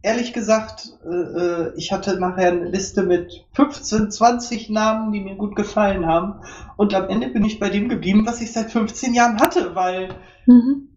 ehrlich 0.00 0.32
gesagt, 0.32 0.94
äh, 1.04 1.14
äh, 1.14 1.72
ich 1.76 1.92
hatte 1.92 2.18
nachher 2.18 2.52
eine 2.52 2.70
Liste 2.70 3.02
mit 3.02 3.44
15, 3.52 4.10
20 4.10 4.70
Namen, 4.70 5.12
die 5.12 5.20
mir 5.20 5.36
gut 5.36 5.56
gefallen 5.56 6.06
haben. 6.06 6.40
Und 6.78 6.94
am 6.94 7.10
Ende 7.10 7.28
bin 7.28 7.44
ich 7.44 7.60
bei 7.60 7.68
dem 7.68 7.90
geblieben, 7.90 8.24
was 8.26 8.40
ich 8.40 8.50
seit 8.50 8.70
15 8.70 9.12
Jahren 9.12 9.38
hatte, 9.40 9.74
weil 9.74 10.08
Mhm. 10.46 10.88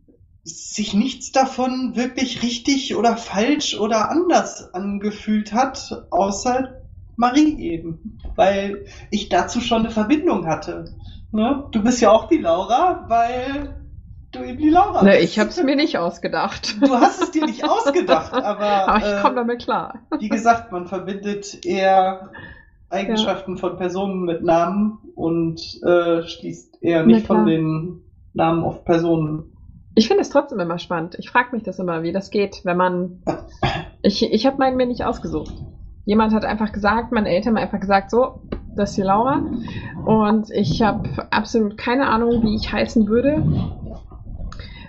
Sich 0.46 0.94
nichts 0.94 1.32
davon 1.32 1.96
wirklich 1.96 2.44
richtig 2.44 2.96
oder 2.96 3.18
falsch 3.18 3.78
oder 3.80 4.10
anders 4.12 4.74
angefühlt 4.74 5.52
hat, 5.54 6.06
außer 6.12 6.82
Marie 7.18 7.60
eben, 7.60 8.20
weil 8.36 8.86
ich 9.10 9.30
dazu 9.30 9.60
schon 9.60 9.80
eine 9.82 9.90
Verbindung 9.92 10.46
hatte. 10.48 10.86
Ne? 11.32 11.66
Du 11.72 11.82
bist 11.82 12.00
ja 12.02 12.12
auch 12.12 12.28
die 12.28 12.38
Laura, 12.38 13.06
weil 13.08 13.76
du 14.32 14.44
eben 14.44 14.60
die 14.60 14.70
Laura 14.70 15.02
Ne, 15.04 15.12
bist. 15.12 15.24
ich 15.24 15.40
habe 15.40 15.50
es 15.50 15.64
mir 15.64 15.76
nicht 15.76 15.98
ausgedacht. 15.98 16.76
Du 16.82 16.94
hast 16.94 17.22
es 17.24 17.32
dir 17.32 17.46
nicht 17.46 17.64
ausgedacht, 17.68 18.32
aber, 18.34 18.88
Aber 18.88 18.98
ich 19.00 19.04
äh, 19.14 19.22
komme 19.22 19.36
damit 19.36 19.64
klar. 19.64 20.00
wie 20.20 20.30
gesagt, 20.30 20.72
man 20.72 20.88
verbindet 20.88 21.66
eher 21.66 22.30
Eigenschaften 22.90 23.58
von 23.58 23.78
Personen 23.78 24.24
mit 24.26 24.44
Namen 24.44 25.00
und 25.16 25.60
äh, 25.84 26.22
schließt 26.24 26.84
eher 26.84 27.04
nicht 27.06 27.26
von 27.26 27.46
den 27.48 28.02
Namen 28.34 28.64
auf 28.64 28.86
Personen. 28.86 29.52
Ich 29.96 30.08
finde 30.08 30.22
es 30.22 30.30
trotzdem 30.30 30.60
immer 30.60 30.78
spannend. 30.78 31.16
Ich 31.18 31.30
frage 31.30 31.50
mich 31.54 31.64
das 31.64 31.80
immer, 31.80 32.04
wie 32.04 32.12
das 32.12 32.30
geht, 32.30 32.62
wenn 32.66 32.78
man. 32.78 33.24
Ich, 34.02 34.22
ich 34.22 34.46
habe 34.46 34.58
meinen 34.58 34.78
mir 34.78 34.86
nicht 34.86 35.04
ausgesucht. 35.04 35.54
Jemand 36.04 36.34
hat 36.34 36.46
einfach 36.46 36.72
gesagt, 36.72 37.12
meine 37.12 37.30
Eltern 37.30 37.56
haben 37.56 37.64
einfach 37.64 37.80
gesagt, 37.80 38.12
so, 38.12 38.42
das 38.76 38.92
ist 38.92 38.98
die 38.98 39.02
Laura. 39.02 39.42
Und 40.06 40.52
ich 40.52 40.82
habe 40.82 41.10
absolut 41.32 41.78
keine 41.78 42.08
Ahnung, 42.08 42.44
wie 42.44 42.56
ich 42.56 42.72
heißen 42.72 43.08
würde, 43.08 43.44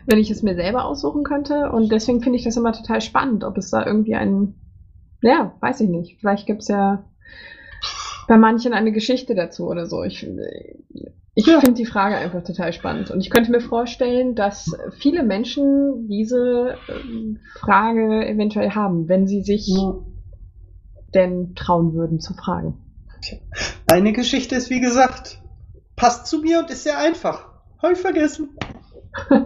wenn 0.07 0.19
ich 0.19 0.31
es 0.31 0.43
mir 0.43 0.55
selber 0.55 0.85
aussuchen 0.85 1.23
könnte. 1.23 1.71
Und 1.71 1.91
deswegen 1.91 2.21
finde 2.21 2.39
ich 2.39 2.45
das 2.45 2.57
immer 2.57 2.73
total 2.73 3.01
spannend, 3.01 3.45
ob 3.45 3.57
es 3.57 3.71
da 3.71 3.87
irgendwie 3.87 4.17
einen. 4.17 4.61
Ja, 5.23 5.55
weiß 5.61 5.81
ich 5.81 5.89
nicht. 5.89 6.19
Vielleicht 6.21 6.47
gibt 6.47 6.63
es 6.63 6.69
ja 6.69 7.05
bei 8.29 8.37
manchen 8.37 8.73
eine 8.73 8.93
Geschichte 8.93 9.35
dazu 9.35 9.67
oder 9.69 9.87
so. 9.87 10.03
Ich, 10.03 10.27
ich 11.35 11.47
Ja. 11.47 11.61
finde 11.61 11.75
die 11.75 11.87
Frage 11.87 12.17
einfach 12.17 12.43
total 12.43 12.73
spannend. 12.73 13.11
Und 13.11 13.21
ich 13.21 13.31
könnte 13.31 13.51
mir 13.51 13.61
vorstellen, 13.61 14.35
dass 14.35 14.77
viele 14.99 15.23
Menschen 15.23 16.09
diese 16.09 16.77
ähm, 16.89 17.39
Frage 17.61 18.27
eventuell 18.27 18.71
haben, 18.71 19.09
wenn 19.09 19.27
sie 19.27 19.43
sich 19.43 19.71
denn 21.15 21.55
trauen 21.55 21.95
würden 21.95 22.21
zu 22.21 22.35
fragen. 22.35 22.79
Deine 23.87 24.13
Geschichte 24.13 24.55
ist, 24.57 24.71
wie 24.71 24.81
gesagt, 24.81 25.41
passt 25.97 26.27
zu 26.27 26.39
mir 26.41 26.61
und 26.61 26.71
ist 26.71 26.85
sehr 26.85 26.99
einfach. 26.99 27.49
Habe 27.83 27.95
ich 27.95 27.99
vergessen. 27.99 28.51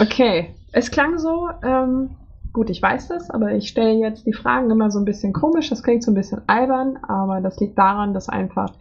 okay, 0.00 0.54
es 0.72 0.90
klang 0.90 1.18
so, 1.18 1.48
ähm, 1.62 2.10
gut, 2.56 2.70
ich 2.70 2.80
weiß 2.80 3.08
das, 3.08 3.28
aber 3.28 3.54
ich 3.54 3.68
stelle 3.68 3.98
jetzt 3.98 4.26
die 4.26 4.32
Fragen 4.32 4.70
immer 4.70 4.90
so 4.90 4.98
ein 4.98 5.04
bisschen 5.04 5.34
komisch. 5.34 5.68
Das 5.68 5.82
klingt 5.82 6.02
so 6.02 6.10
ein 6.10 6.14
bisschen 6.14 6.40
albern, 6.46 6.96
aber 7.02 7.42
das 7.42 7.60
liegt 7.60 7.76
daran, 7.76 8.14
dass 8.14 8.30
einfach 8.30 8.72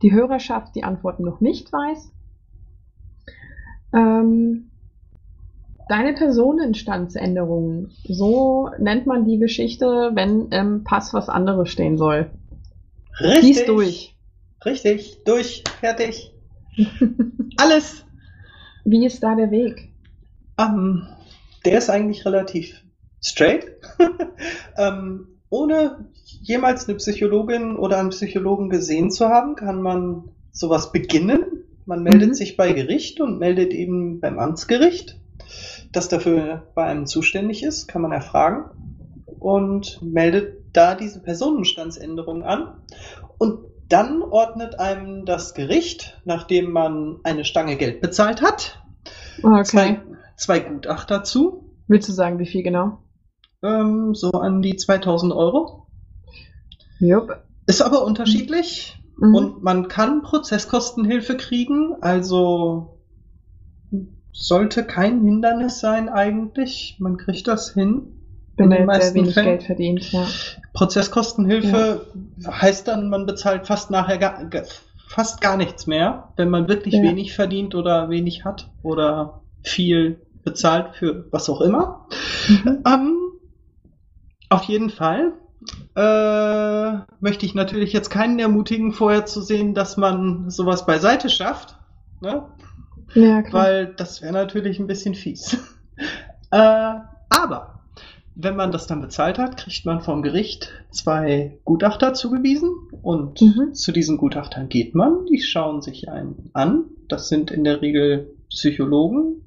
die 0.00 0.12
Hörerschaft 0.12 0.74
die 0.74 0.82
Antworten 0.82 1.24
noch 1.24 1.42
nicht 1.42 1.70
weiß. 1.70 2.10
Ähm, 3.92 4.70
deine 5.90 6.14
Personenstandsänderung, 6.14 7.90
so 8.04 8.70
nennt 8.78 9.04
man 9.04 9.26
die 9.26 9.38
Geschichte, 9.38 10.12
wenn 10.14 10.48
im 10.48 10.84
Pass 10.84 11.12
was 11.12 11.28
anderes 11.28 11.68
stehen 11.68 11.98
soll. 11.98 12.30
Richtig. 13.20 13.40
Die 13.42 13.50
ist 13.50 13.68
durch. 13.68 14.16
Richtig. 14.64 15.22
Durch. 15.24 15.64
Fertig. 15.80 16.32
Alles. 17.58 18.06
Wie 18.86 19.04
ist 19.04 19.22
da 19.22 19.34
der 19.34 19.50
Weg? 19.50 19.92
Ähm, 20.58 21.06
der 21.66 21.76
ist 21.76 21.90
eigentlich 21.90 22.24
relativ 22.24 22.87
straight. 23.22 23.66
ähm, 24.76 25.28
ohne 25.50 26.08
jemals 26.24 26.88
eine 26.88 26.96
Psychologin 26.98 27.76
oder 27.76 27.98
einen 27.98 28.10
Psychologen 28.10 28.68
gesehen 28.68 29.10
zu 29.10 29.28
haben, 29.28 29.56
kann 29.56 29.80
man 29.82 30.24
sowas 30.52 30.92
beginnen. 30.92 31.64
Man 31.86 32.02
meldet 32.02 32.30
Mhm. 32.30 32.34
sich 32.34 32.56
bei 32.56 32.72
Gericht 32.72 33.20
und 33.20 33.38
meldet 33.38 33.72
eben 33.72 34.20
beim 34.20 34.38
Amtsgericht, 34.38 35.18
das 35.92 36.08
dafür 36.08 36.66
bei 36.74 36.84
einem 36.84 37.06
zuständig 37.06 37.62
ist, 37.62 37.88
kann 37.88 38.02
man 38.02 38.12
erfragen 38.12 38.64
und 39.38 40.00
meldet 40.02 40.58
da 40.74 40.94
diese 40.94 41.20
Personenstandsänderung 41.22 42.42
an. 42.42 42.74
Und 43.38 43.60
dann 43.88 44.20
ordnet 44.22 44.78
einem 44.78 45.24
das 45.24 45.54
Gericht, 45.54 46.20
nachdem 46.26 46.72
man 46.72 47.20
eine 47.22 47.46
Stange 47.46 47.76
Geld 47.76 48.02
bezahlt 48.02 48.42
hat, 48.42 48.82
Okay. 49.42 49.64
zwei, 49.64 50.00
zwei 50.36 50.58
Gutachter 50.60 51.24
zu, 51.24 51.64
Willst 51.86 52.06
du 52.08 52.12
sagen, 52.12 52.38
wie 52.38 52.44
viel 52.46 52.62
genau? 52.62 52.98
Ähm, 53.62 54.14
so 54.14 54.30
an 54.32 54.62
die 54.62 54.76
2000 54.76 55.32
Euro. 55.32 55.86
Jupp. 57.00 57.36
Ist 57.66 57.82
aber 57.82 58.04
unterschiedlich 58.04 58.94
Mhm. 59.16 59.34
und 59.34 59.62
man 59.62 59.88
kann 59.88 60.22
Prozesskostenhilfe 60.22 61.36
kriegen, 61.36 61.96
also 62.00 62.98
sollte 64.32 64.84
kein 64.84 65.20
Hindernis 65.22 65.80
sein 65.80 66.08
eigentlich. 66.08 66.96
Man 67.00 67.16
kriegt 67.16 67.48
das 67.48 67.72
hin. 67.74 68.14
wenn 68.56 68.72
jetzt 68.72 69.02
sehr 69.04 69.14
wenig 69.14 69.34
Fällen. 69.34 69.46
Geld 69.46 69.62
verdient, 69.64 70.12
ja. 70.12 70.26
Prozesskostenhilfe 70.72 72.06
heißt 72.44 72.88
dann, 72.88 73.08
man 73.08 73.24
bezahlt 73.24 73.68
fast 73.68 73.90
nachher 73.92 74.18
gar, 74.18 74.44
ga- 74.46 74.64
fast 75.06 75.40
gar 75.40 75.56
nichts 75.56 75.86
mehr, 75.86 76.32
wenn 76.36 76.50
man 76.50 76.66
wirklich 76.68 76.94
Ja. 76.94 77.02
wenig 77.02 77.34
verdient 77.34 77.76
oder 77.76 78.10
wenig 78.10 78.44
hat 78.44 78.68
oder 78.82 79.42
viel 79.62 80.20
bezahlt 80.44 80.96
für 80.96 81.26
was 81.30 81.48
auch 81.48 81.60
immer. 81.60 82.06
Mhm. 82.48 82.82
Ähm, 82.84 83.17
auf 84.48 84.64
jeden 84.64 84.90
Fall 84.90 85.32
äh, 85.96 86.98
möchte 87.20 87.44
ich 87.46 87.54
natürlich 87.54 87.92
jetzt 87.92 88.10
keinen 88.10 88.38
ermutigen, 88.38 88.92
vorher 88.92 89.26
zu 89.26 89.42
sehen, 89.42 89.74
dass 89.74 89.96
man 89.96 90.50
sowas 90.50 90.86
beiseite 90.86 91.28
schafft, 91.28 91.76
ne? 92.20 92.44
Ja, 93.14 93.42
klar. 93.42 93.64
weil 93.64 93.86
das 93.94 94.22
wäre 94.22 94.32
natürlich 94.32 94.78
ein 94.78 94.86
bisschen 94.86 95.14
fies. 95.14 95.56
äh, 96.50 96.94
aber 97.30 97.80
wenn 98.34 98.54
man 98.54 98.70
das 98.70 98.86
dann 98.86 99.00
bezahlt 99.00 99.38
hat, 99.38 99.56
kriegt 99.56 99.84
man 99.84 100.00
vom 100.00 100.22
Gericht 100.22 100.70
zwei 100.90 101.58
Gutachter 101.64 102.14
zugewiesen 102.14 102.70
und 103.02 103.40
Mhm. 103.40 103.74
zu 103.74 103.90
diesen 103.90 104.16
Gutachtern 104.16 104.68
geht 104.68 104.94
man. 104.94 105.26
Die 105.26 105.40
schauen 105.40 105.82
sich 105.82 106.08
einen 106.08 106.50
an. 106.52 106.84
Das 107.08 107.28
sind 107.28 107.50
in 107.50 107.64
der 107.64 107.82
Regel 107.82 108.36
Psychologen 108.48 109.42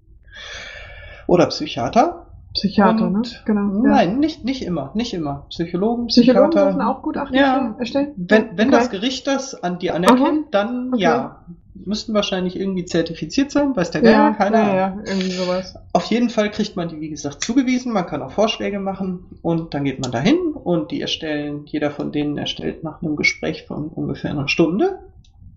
oder 1.28 1.46
Psychiater. 1.48 2.21
Psychiater, 2.68 3.10
ne? 3.10 3.18
Und- 3.18 3.44
Genau. 3.46 3.84
ja. 3.84 3.90
Nein, 3.92 4.20
nicht, 4.20 4.44
nicht 4.46 4.64
immer, 4.64 4.92
nicht 4.94 5.14
immer. 5.14 5.46
Psychologen, 5.50 6.08
Psychologen 6.08 6.50
Psychiater. 6.52 6.66
dürfen 6.72 6.82
auch 6.82 7.02
Gutachten 7.02 7.36
Ja. 7.36 7.76
erstellen? 7.80 8.14
Wenn, 8.18 8.58
wenn 8.58 8.68
Okay. 8.70 8.78
das 8.78 8.90
Gericht 8.90 9.28
das 9.28 9.56
an 9.64 9.80
die 9.80 9.92
anerkennt, 9.92 10.54
dann 10.54 10.90
Okay. 10.94 11.04
ja. 11.04 11.46
Müssten 11.74 12.14
wahrscheinlich 12.14 12.60
irgendwie 12.60 12.84
zertifiziert 12.86 13.50
sein, 13.50 13.76
weiß 13.76 13.92
der 13.92 14.02
Geier, 14.02 14.12
Ja, 14.12 14.32
keine 14.34 14.58
ja, 14.58 14.76
ja, 14.76 14.98
irgendwie 15.06 15.32
sowas. 15.32 15.76
Auf 15.94 16.04
jeden 16.06 16.30
Fall 16.30 16.52
kriegt 16.52 16.76
man 16.76 16.90
die, 16.90 17.00
wie 17.00 17.10
gesagt, 17.10 17.44
zugewiesen. 17.44 17.92
Man 17.94 18.06
kann 18.06 18.22
auch 18.22 18.32
Vorschläge 18.32 18.80
machen 18.80 19.26
und 19.42 19.74
dann 19.74 19.86
geht 19.86 20.00
man 20.00 20.12
dahin 20.12 20.38
und 20.54 20.92
die 20.92 21.02
erstellen, 21.02 21.62
jeder 21.66 21.90
von 21.90 22.12
denen 22.12 22.38
erstellt 22.38 22.84
nach 22.84 23.02
einem 23.02 23.16
Gespräch 23.16 23.64
von 23.68 23.88
ungefähr 23.88 24.32
einer 24.32 24.48
Stunde, 24.50 25.00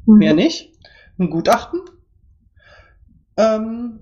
Mhm. 0.07 0.19
mehr 0.19 0.35
nicht, 0.35 0.73
ein 1.19 1.29
Gutachten. 1.31 1.81
Ähm, 3.37 4.01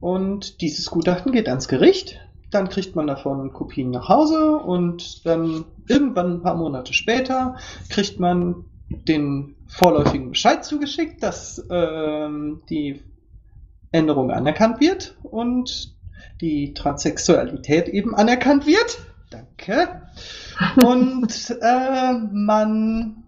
und 0.00 0.60
dieses 0.60 0.90
Gutachten 0.90 1.32
geht 1.32 1.48
ans 1.48 1.68
Gericht. 1.68 2.20
Dann 2.54 2.68
kriegt 2.68 2.94
man 2.94 3.08
davon 3.08 3.52
Kopien 3.52 3.90
nach 3.90 4.08
Hause 4.08 4.56
und 4.56 5.26
dann 5.26 5.64
irgendwann 5.88 6.34
ein 6.34 6.42
paar 6.42 6.54
Monate 6.54 6.92
später 6.92 7.56
kriegt 7.90 8.20
man 8.20 8.64
den 8.88 9.56
vorläufigen 9.66 10.30
Bescheid 10.30 10.64
zugeschickt, 10.64 11.22
dass 11.22 11.66
ähm, 11.68 12.62
die 12.70 13.02
Änderung 13.90 14.30
anerkannt 14.30 14.80
wird 14.80 15.16
und 15.22 15.94
die 16.40 16.74
Transsexualität 16.74 17.88
eben 17.88 18.14
anerkannt 18.14 18.66
wird. 18.66 18.98
Danke. 19.30 20.02
Und 20.84 21.56
äh, 21.60 22.12
man 22.32 23.24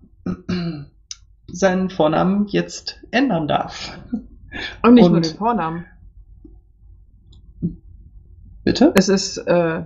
seinen 1.48 1.90
Vornamen 1.90 2.46
jetzt 2.46 3.00
ändern 3.10 3.48
darf. 3.48 3.98
Und 4.82 4.94
nicht 4.94 5.08
nur 5.08 5.16
und- 5.16 5.26
den 5.26 5.36
Vornamen. 5.36 5.86
Bitte? 8.66 8.92
Es 8.96 9.08
ist 9.08 9.38
äh, 9.38 9.84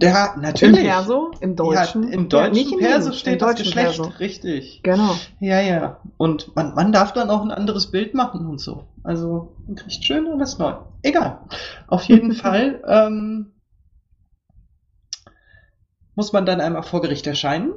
Ja, 0.00 0.32
im 0.34 0.40
natürlich. 0.40 0.84
Perso, 0.84 1.32
im 1.40 1.54
Deutschen. 1.54 2.04
Ja, 2.04 2.14
Im 2.14 2.30
deutschen 2.30 2.54
nicht 2.54 2.72
im 2.72 2.78
Perso 2.78 3.12
steht 3.12 3.34
im 3.34 3.38
das 3.40 3.48
deutschen 3.50 3.64
Geschlecht. 3.66 3.96
Perso. 3.96 4.12
Richtig. 4.18 4.80
Genau. 4.82 5.14
Ja, 5.38 5.60
ja. 5.60 6.00
Und 6.16 6.56
man, 6.56 6.74
man 6.74 6.92
darf 6.92 7.12
dann 7.12 7.28
auch 7.28 7.42
ein 7.42 7.50
anderes 7.50 7.90
Bild 7.90 8.14
machen 8.14 8.46
und 8.46 8.58
so. 8.58 8.84
Also 9.02 9.54
man 9.66 9.76
kriegt 9.76 10.02
schön 10.02 10.26
alles 10.28 10.56
neu. 10.56 10.76
Egal. 11.02 11.40
Auf 11.88 12.04
jeden 12.04 12.32
Fall 12.42 12.82
ähm, 12.88 13.52
muss 16.14 16.32
man 16.32 16.46
dann 16.46 16.62
einmal 16.62 16.84
vor 16.84 17.02
Gericht 17.02 17.26
erscheinen. 17.26 17.72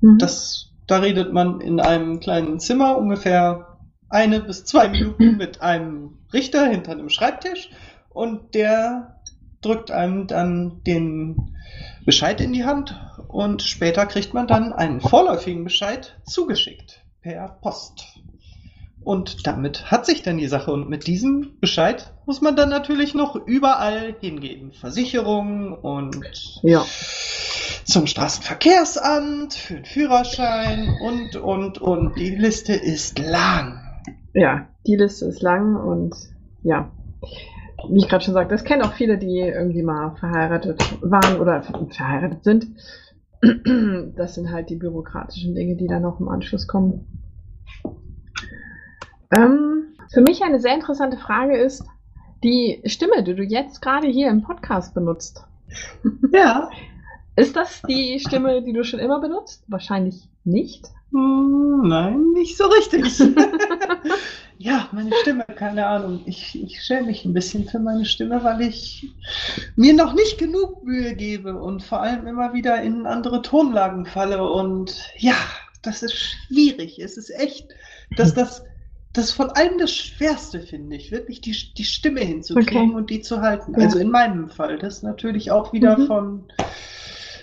Mhm. 0.00 0.16
Das, 0.16 0.70
da 0.86 1.00
redet 1.00 1.34
man 1.34 1.60
in 1.60 1.80
einem 1.80 2.20
kleinen 2.20 2.60
Zimmer 2.60 2.96
ungefähr 2.96 3.76
eine 4.08 4.40
bis 4.40 4.64
zwei 4.64 4.88
Minuten 4.88 5.36
mit 5.36 5.60
einem 5.60 6.16
Richter 6.32 6.64
hinter 6.64 6.92
einem 6.92 7.10
Schreibtisch 7.10 7.68
und 8.08 8.54
der 8.54 9.19
drückt 9.62 9.90
einem 9.90 10.26
dann 10.26 10.82
den 10.86 11.56
Bescheid 12.04 12.40
in 12.40 12.52
die 12.52 12.64
Hand 12.64 12.98
und 13.28 13.62
später 13.62 14.06
kriegt 14.06 14.34
man 14.34 14.46
dann 14.46 14.72
einen 14.72 15.00
vorläufigen 15.00 15.64
Bescheid 15.64 16.16
zugeschickt 16.24 17.04
per 17.22 17.58
Post. 17.60 18.20
Und 19.02 19.46
damit 19.46 19.90
hat 19.90 20.04
sich 20.04 20.22
dann 20.22 20.36
die 20.38 20.46
Sache 20.46 20.72
und 20.72 20.88
mit 20.88 21.06
diesem 21.06 21.58
Bescheid 21.60 22.12
muss 22.26 22.42
man 22.42 22.54
dann 22.54 22.68
natürlich 22.68 23.14
noch 23.14 23.34
überall 23.34 24.14
hingehen. 24.20 24.72
Versicherung 24.72 25.72
und 25.72 26.20
Ja. 26.62 26.84
zum 27.84 28.06
Straßenverkehrsamt 28.06 29.54
für 29.54 29.74
den 29.74 29.84
Führerschein 29.86 30.96
und, 31.02 31.36
und, 31.36 31.78
und. 31.78 32.18
Die 32.18 32.34
Liste 32.36 32.74
ist 32.74 33.18
lang. 33.18 33.80
Ja, 34.34 34.68
die 34.86 34.96
Liste 34.96 35.26
ist 35.26 35.40
lang 35.40 35.76
und 35.76 36.14
ja, 36.62 36.90
wie 37.88 37.98
ich 37.98 38.08
gerade 38.08 38.24
schon 38.24 38.34
sagte, 38.34 38.54
das 38.54 38.64
kennen 38.64 38.82
auch 38.82 38.92
viele, 38.92 39.18
die 39.18 39.38
irgendwie 39.38 39.82
mal 39.82 40.14
verheiratet 40.16 40.82
waren 41.02 41.40
oder 41.40 41.62
verheiratet 41.62 42.44
sind. 42.44 42.66
Das 44.16 44.34
sind 44.34 44.50
halt 44.50 44.68
die 44.68 44.76
bürokratischen 44.76 45.54
Dinge, 45.54 45.74
die 45.76 45.86
dann 45.86 46.02
noch 46.02 46.20
im 46.20 46.28
Anschluss 46.28 46.66
kommen. 46.66 47.06
Ähm, 49.34 49.94
für 50.12 50.20
mich 50.20 50.42
eine 50.42 50.60
sehr 50.60 50.74
interessante 50.74 51.16
Frage 51.16 51.56
ist, 51.56 51.84
die 52.42 52.82
Stimme, 52.84 53.22
die 53.22 53.34
du 53.34 53.42
jetzt 53.42 53.80
gerade 53.80 54.08
hier 54.08 54.28
im 54.28 54.42
Podcast 54.42 54.94
benutzt. 54.94 55.46
Ja. 56.32 56.68
Ist 57.36 57.56
das 57.56 57.80
die 57.88 58.18
Stimme, 58.20 58.62
die 58.62 58.72
du 58.72 58.84
schon 58.84 59.00
immer 59.00 59.20
benutzt? 59.20 59.64
Wahrscheinlich 59.68 60.28
nicht. 60.44 60.88
Hm, 61.12 61.82
nein, 61.84 62.32
nicht 62.32 62.56
so 62.56 62.64
richtig. 62.66 63.20
ja, 64.62 64.90
meine 64.92 65.10
Stimme, 65.22 65.44
keine 65.56 65.86
Ahnung. 65.86 66.20
Ich, 66.26 66.62
ich 66.62 66.82
schäme 66.82 67.06
mich 67.06 67.24
ein 67.24 67.32
bisschen 67.32 67.66
für 67.66 67.78
meine 67.78 68.04
Stimme, 68.04 68.44
weil 68.44 68.60
ich 68.60 69.06
mir 69.74 69.94
noch 69.94 70.12
nicht 70.12 70.36
genug 70.36 70.84
Mühe 70.84 71.14
gebe 71.16 71.54
und 71.58 71.82
vor 71.82 72.02
allem 72.02 72.26
immer 72.26 72.52
wieder 72.52 72.82
in 72.82 73.06
andere 73.06 73.40
Tonlagen 73.40 74.04
falle. 74.04 74.46
Und 74.50 74.94
ja, 75.16 75.34
das 75.80 76.02
ist 76.02 76.14
schwierig. 76.14 76.98
Es 76.98 77.16
ist 77.16 77.30
echt, 77.30 77.68
dass 78.16 78.34
das, 78.34 78.62
das 79.14 79.32
von 79.32 79.48
allem 79.48 79.78
das 79.78 79.94
Schwerste, 79.94 80.60
finde 80.60 80.96
ich, 80.96 81.10
wirklich 81.10 81.40
die, 81.40 81.56
die 81.72 81.84
Stimme 81.84 82.20
hinzukriegen 82.20 82.90
Okay. 82.90 82.94
und 82.94 83.08
die 83.08 83.22
zu 83.22 83.40
halten. 83.40 83.72
Ja. 83.78 83.86
Also 83.86 83.98
in 83.98 84.10
meinem 84.10 84.50
Fall. 84.50 84.78
Das 84.78 84.96
ist 84.98 85.02
natürlich 85.04 85.50
auch 85.50 85.72
wieder 85.72 85.96
Mhm. 85.96 86.06
von 86.06 86.52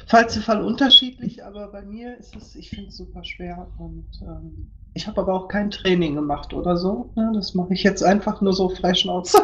Fall 0.06 0.30
zu 0.30 0.40
Fall 0.42 0.64
unterschiedlich, 0.64 1.44
aber 1.44 1.68
bei 1.72 1.82
mir 1.82 2.16
ist 2.18 2.36
es, 2.36 2.56
ich 2.56 2.70
finde 2.70 2.90
es 2.90 2.98
super 2.98 3.24
schwer 3.24 3.68
und 3.80 4.06
ähm, 4.22 4.72
ich 4.98 5.08
habe 5.08 5.22
aber 5.22 5.34
auch 5.36 5.48
kein 5.48 5.70
Training 5.70 6.16
gemacht 6.16 6.54
oder 6.54 6.76
so. 6.76 7.12
Ne? 7.16 7.32
Das 7.36 7.54
mache 7.54 7.74
ich 7.74 7.84
jetzt 7.84 8.04
einfach 8.04 8.42
nur 8.42 8.54
so 8.54 8.70
frei 8.70 8.94
Schnauze. 8.94 9.38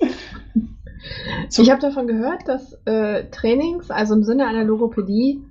Ich 1.58 1.68
habe 1.70 1.80
davon 1.80 2.06
gehört, 2.06 2.46
dass 2.48 2.72
äh, 2.84 3.24
Trainings, 3.30 3.90
also 3.90 4.14
im 4.14 4.22
Sinne 4.22 4.46
einer 4.46 4.62
Logopädie, 4.64 5.42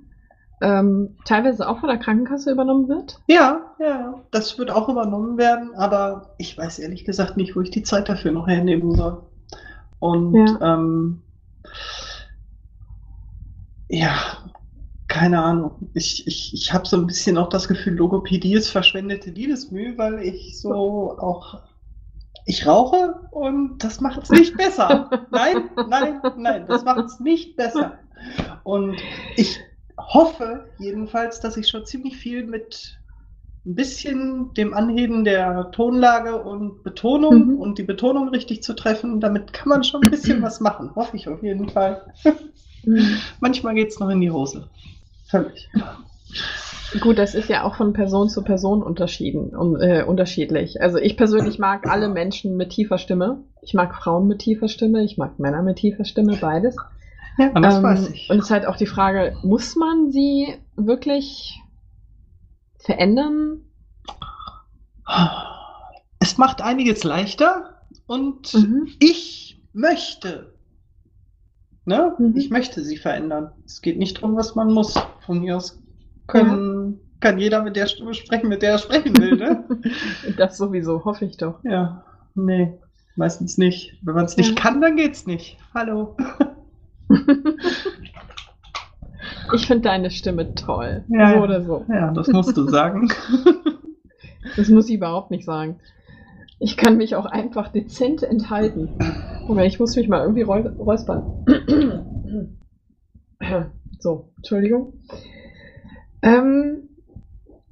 ähm, 0.62 1.16
teilweise 1.26 1.68
auch 1.68 1.78
von 1.80 1.90
der 1.90 1.98
Krankenkasse 1.98 2.50
übernommen 2.50 2.88
wird. 2.88 3.20
Ja, 3.26 3.74
ja, 3.78 4.14
das 4.30 4.58
wird 4.58 4.70
auch 4.70 4.88
übernommen 4.88 5.36
werden, 5.36 5.74
aber 5.74 6.30
ich 6.38 6.56
weiß 6.56 6.78
ehrlich 6.78 7.04
gesagt 7.04 7.36
nicht, 7.36 7.54
wo 7.54 7.60
ich 7.60 7.70
die 7.70 7.82
Zeit 7.82 8.08
dafür 8.08 8.32
noch 8.32 8.48
hernehmen 8.48 8.92
soll. 8.94 9.22
Und 10.00 10.34
Ja. 10.34 10.74
ähm, 10.74 11.20
ja, 13.88 14.14
keine 15.12 15.42
Ahnung. 15.42 15.90
Ich, 15.92 16.26
ich, 16.26 16.54
ich 16.54 16.72
habe 16.72 16.86
so 16.88 16.96
ein 16.96 17.06
bisschen 17.06 17.36
auch 17.36 17.50
das 17.50 17.68
Gefühl, 17.68 17.94
Logopädie 17.94 18.54
ist 18.54 18.70
verschwendete 18.70 19.30
Liebesmühe, 19.30 19.96
weil 19.98 20.20
ich 20.20 20.58
so 20.60 21.18
auch. 21.18 21.60
Ich 22.46 22.66
rauche 22.66 23.14
und 23.30 23.78
das 23.84 24.00
macht 24.00 24.22
es 24.24 24.30
nicht 24.30 24.56
besser. 24.56 25.08
Nein, 25.30 25.70
nein, 25.88 26.20
nein, 26.36 26.66
das 26.66 26.82
macht 26.84 27.04
es 27.04 27.20
nicht 27.20 27.56
besser. 27.56 27.98
Und 28.64 28.96
ich 29.36 29.60
hoffe 29.96 30.64
jedenfalls, 30.78 31.38
dass 31.40 31.56
ich 31.56 31.68
schon 31.68 31.84
ziemlich 31.86 32.16
viel 32.16 32.44
mit 32.46 32.98
ein 33.64 33.76
bisschen 33.76 34.52
dem 34.54 34.74
Anheben 34.74 35.22
der 35.24 35.70
Tonlage 35.70 36.42
und 36.42 36.82
Betonung 36.82 37.46
Mhm. 37.46 37.60
und 37.60 37.78
die 37.78 37.84
Betonung 37.84 38.30
richtig 38.30 38.62
zu 38.64 38.74
treffen, 38.74 39.20
damit 39.20 39.52
kann 39.52 39.68
man 39.68 39.84
schon 39.84 40.02
ein 40.02 40.10
bisschen 40.10 40.42
was 40.42 40.58
machen. 40.58 40.90
Hoffe 40.96 41.16
ich 41.16 41.28
auf 41.28 41.42
jeden 41.44 41.68
Fall. 41.68 42.12
Manchmal 43.40 43.74
geht 43.74 43.90
es 43.90 44.00
noch 44.00 44.08
in 44.08 44.20
die 44.20 44.32
Hose. 44.32 44.68
Völlig. 45.32 45.70
Gut, 47.00 47.18
das 47.18 47.34
ist 47.34 47.48
ja 47.48 47.64
auch 47.64 47.74
von 47.74 47.94
Person 47.94 48.28
zu 48.28 48.42
Person 48.44 48.82
unterschieden, 48.82 49.56
um, 49.56 49.80
äh, 49.80 50.02
unterschiedlich. 50.04 50.82
Also 50.82 50.98
ich 50.98 51.16
persönlich 51.16 51.58
mag 51.58 51.88
alle 51.90 52.10
Menschen 52.10 52.56
mit 52.58 52.68
tiefer 52.68 52.98
Stimme. 52.98 53.42
Ich 53.62 53.72
mag 53.72 53.94
Frauen 53.94 54.28
mit 54.28 54.40
tiefer 54.40 54.68
Stimme, 54.68 55.02
ich 55.02 55.16
mag 55.16 55.38
Männer 55.38 55.62
mit 55.62 55.78
tiefer 55.78 56.04
Stimme, 56.04 56.36
beides. 56.36 56.76
Ja, 57.38 57.48
das 57.58 57.76
Ähm, 57.78 57.82
weiß 57.82 58.10
ich. 58.10 58.28
Und 58.28 58.40
es 58.40 58.44
ist 58.44 58.50
halt 58.50 58.66
auch 58.66 58.76
die 58.76 58.86
Frage, 58.86 59.34
muss 59.42 59.74
man 59.74 60.12
sie 60.12 60.54
wirklich 60.76 61.58
verändern? 62.78 63.60
Es 66.18 66.36
macht 66.36 66.60
einiges 66.60 67.04
leichter 67.04 67.80
und 68.06 68.52
Mhm. 68.52 68.88
ich 69.00 69.62
möchte. 69.72 70.51
Ne? 71.84 72.14
Mhm. 72.18 72.36
Ich 72.36 72.50
möchte 72.50 72.82
sie 72.82 72.96
verändern. 72.96 73.50
Es 73.66 73.82
geht 73.82 73.98
nicht 73.98 74.18
darum, 74.18 74.36
was 74.36 74.54
man 74.54 74.72
muss. 74.72 74.94
Von 75.26 75.40
mir 75.40 75.56
aus 75.56 75.80
können, 76.28 77.00
kann 77.20 77.38
jeder 77.38 77.62
mit 77.62 77.76
der 77.76 77.86
Stimme 77.86 78.14
sprechen, 78.14 78.48
mit 78.48 78.62
der 78.62 78.72
er 78.72 78.78
sprechen 78.78 79.16
will. 79.18 79.36
Ne? 79.36 79.64
Das 80.36 80.56
sowieso, 80.56 81.04
hoffe 81.04 81.24
ich 81.24 81.36
doch. 81.36 81.58
ja, 81.64 82.04
nee, 82.34 82.72
meistens 83.16 83.58
nicht. 83.58 83.98
Wenn 84.02 84.14
man 84.14 84.24
es 84.26 84.36
nicht 84.36 84.50
Ja. 84.50 84.62
kann, 84.62 84.80
dann 84.80 84.96
geht's 84.96 85.26
nicht. 85.26 85.58
Hallo. 85.74 86.16
Ich 89.54 89.66
finde 89.66 89.82
deine 89.82 90.10
Stimme 90.10 90.54
toll. 90.54 91.04
Ja, 91.08 91.28
so 91.30 91.34
ja. 91.34 91.42
oder 91.42 91.62
so. 91.62 91.84
Ja, 91.88 92.10
das 92.12 92.28
musst 92.28 92.56
du 92.56 92.68
sagen. 92.68 93.08
Das 94.56 94.68
muss 94.68 94.88
ich 94.88 94.96
überhaupt 94.96 95.30
nicht 95.30 95.44
sagen. 95.44 95.78
Ich 96.58 96.76
kann 96.76 96.96
mich 96.96 97.14
auch 97.14 97.26
einfach 97.26 97.68
dezent 97.68 98.22
enthalten. 98.24 98.90
Moment, 99.52 99.70
ich 99.70 99.78
muss 99.78 99.96
mich 99.96 100.08
mal 100.08 100.22
irgendwie 100.22 100.42
räu 100.42 100.62
räuspern. 100.78 101.44
So, 103.98 104.32
Entschuldigung. 104.36 104.94
Ähm, 106.22 106.88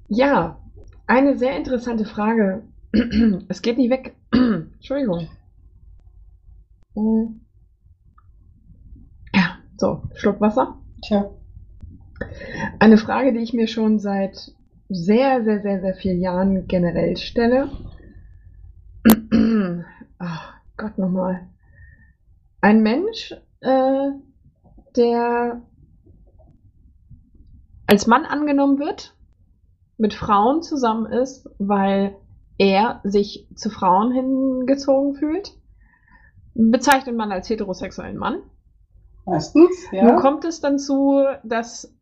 ja, 0.09 0.61
eine 1.07 1.39
sehr 1.39 1.57
interessante 1.57 2.05
Frage. 2.05 2.65
Es 3.49 3.63
geht 3.63 3.79
nicht 3.79 3.91
weg. 3.91 4.15
Entschuldigung. 4.33 5.29
Ja, 9.35 9.59
so, 9.77 10.03
Schluck 10.15 10.41
Wasser. 10.41 10.77
Tja. 11.03 11.31
Eine 12.79 12.99
Frage, 12.99 13.33
die 13.33 13.41
ich 13.41 13.55
mir 13.55 13.69
schon 13.69 13.99
seit 13.99 14.53
sehr, 14.89 15.43
sehr, 15.43 15.63
sehr, 15.63 15.81
sehr 15.81 15.95
vielen 15.95 16.21
Jahren 16.21 16.67
generell 16.69 17.17
stelle. 17.17 17.71
Ach 20.19 20.55
Gott 20.77 20.99
nochmal. 20.99 21.49
Ein 22.61 22.83
Mensch, 22.83 23.35
äh, 23.61 24.11
der 24.97 25.63
als 27.87 28.07
Mann 28.07 28.25
angenommen 28.25 28.79
wird, 28.79 29.17
mit 29.97 30.15
Frauen 30.15 30.63
zusammen 30.63 31.07
ist, 31.07 31.49
weil 31.59 32.17
er 32.59 33.01
sich 33.05 33.49
zu 33.55 33.71
Frauen 33.71 34.13
hingezogen 34.13 35.15
fühlt, 35.15 35.53
bezeichnet 36.55 37.17
man 37.17 37.33
als 37.33 37.49
heterosexuellen 37.49 38.17
Mann. 38.17 38.43
Meistens, 39.27 39.89
Nun 39.93 40.09
ja. 40.09 40.17
kommt 40.17 40.45
es 40.45 40.61
dann 40.61 40.79
zu, 40.79 41.25
dass 41.43 41.95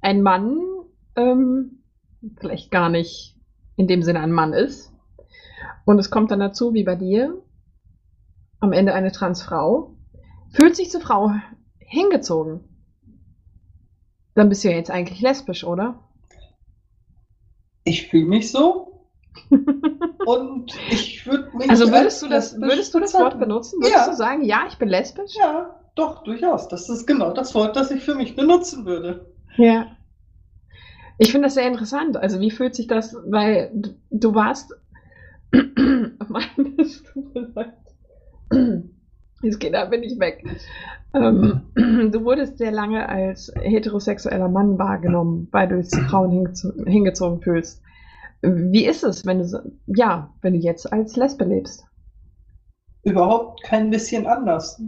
ein 0.00 0.22
Mann 0.22 0.60
ähm, 1.16 1.82
vielleicht 2.40 2.70
gar 2.70 2.88
nicht 2.88 3.36
in 3.76 3.86
dem 3.86 4.02
Sinne 4.02 4.20
ein 4.20 4.32
Mann 4.32 4.52
ist. 4.52 4.92
Und 5.84 5.98
es 5.98 6.10
kommt 6.10 6.30
dann 6.30 6.40
dazu, 6.40 6.74
wie 6.74 6.84
bei 6.84 6.96
dir, 6.96 7.42
am 8.66 8.72
Ende 8.72 8.92
eine 8.94 9.12
Transfrau, 9.12 9.96
fühlt 10.50 10.76
sich 10.76 10.90
zur 10.90 11.00
Frau 11.00 11.32
hingezogen. 11.78 12.60
Dann 14.34 14.48
bist 14.48 14.64
du 14.64 14.68
ja 14.68 14.76
jetzt 14.76 14.90
eigentlich 14.90 15.20
lesbisch, 15.20 15.64
oder? 15.64 16.00
Ich 17.84 18.08
fühle 18.08 18.26
mich 18.26 18.50
so 18.50 19.08
und 20.26 20.72
ich 20.90 21.26
würde 21.26 21.56
mich. 21.56 21.70
Also 21.70 21.84
als 21.84 21.92
würdest 21.92 22.22
du 22.22 22.28
das, 22.28 22.60
würdest 22.60 22.94
du 22.94 23.00
das 23.00 23.14
Wort 23.14 23.38
benutzen? 23.38 23.78
Würdest 23.80 23.94
Ja. 23.94 24.10
du 24.10 24.16
sagen, 24.16 24.44
ja, 24.44 24.64
ich 24.68 24.76
bin 24.76 24.88
lesbisch? 24.88 25.32
Ja, 25.38 25.78
doch, 25.94 26.24
durchaus. 26.24 26.68
Das 26.68 26.88
ist 26.88 27.06
genau 27.06 27.32
das 27.32 27.54
Wort, 27.54 27.76
das 27.76 27.90
ich 27.90 28.02
für 28.02 28.14
mich 28.14 28.34
benutzen 28.34 28.84
würde. 28.84 29.32
Ja. 29.56 29.86
Ich 31.18 31.30
finde 31.32 31.46
das 31.46 31.54
sehr 31.54 31.66
interessant. 31.66 32.16
Also, 32.16 32.40
wie 32.40 32.50
fühlt 32.50 32.74
sich 32.74 32.88
das, 32.88 33.14
weil 33.26 33.70
du, 33.74 33.90
du 34.10 34.34
warst. 34.34 34.74
Mann, 35.52 36.74
es 36.78 37.02
tut 37.04 37.34
Jetzt 39.42 39.60
geht, 39.60 39.74
da 39.74 39.84
bin 39.84 40.02
ich 40.02 40.18
weg. 40.18 40.44
Ähm, 41.14 41.62
du 41.74 42.24
wurdest 42.24 42.58
sehr 42.58 42.72
lange 42.72 43.08
als 43.08 43.52
heterosexueller 43.60 44.48
Mann 44.48 44.78
wahrgenommen, 44.78 45.48
weil 45.52 45.68
du 45.68 45.76
dich 45.76 45.88
zu 45.90 46.00
Frauen 46.02 46.30
hingezo 46.30 46.72
hingezogen 46.86 47.42
fühlst. 47.42 47.82
Wie 48.42 48.86
ist 48.86 49.04
es, 49.04 49.24
wenn 49.26 49.38
du, 49.40 49.72
ja, 49.86 50.34
wenn 50.42 50.54
du 50.54 50.58
jetzt 50.60 50.92
als 50.92 51.16
Lesbe 51.16 51.44
lebst? 51.44 51.86
Überhaupt 53.02 53.62
kein 53.62 53.90
bisschen 53.90 54.26
anders. 54.26 54.80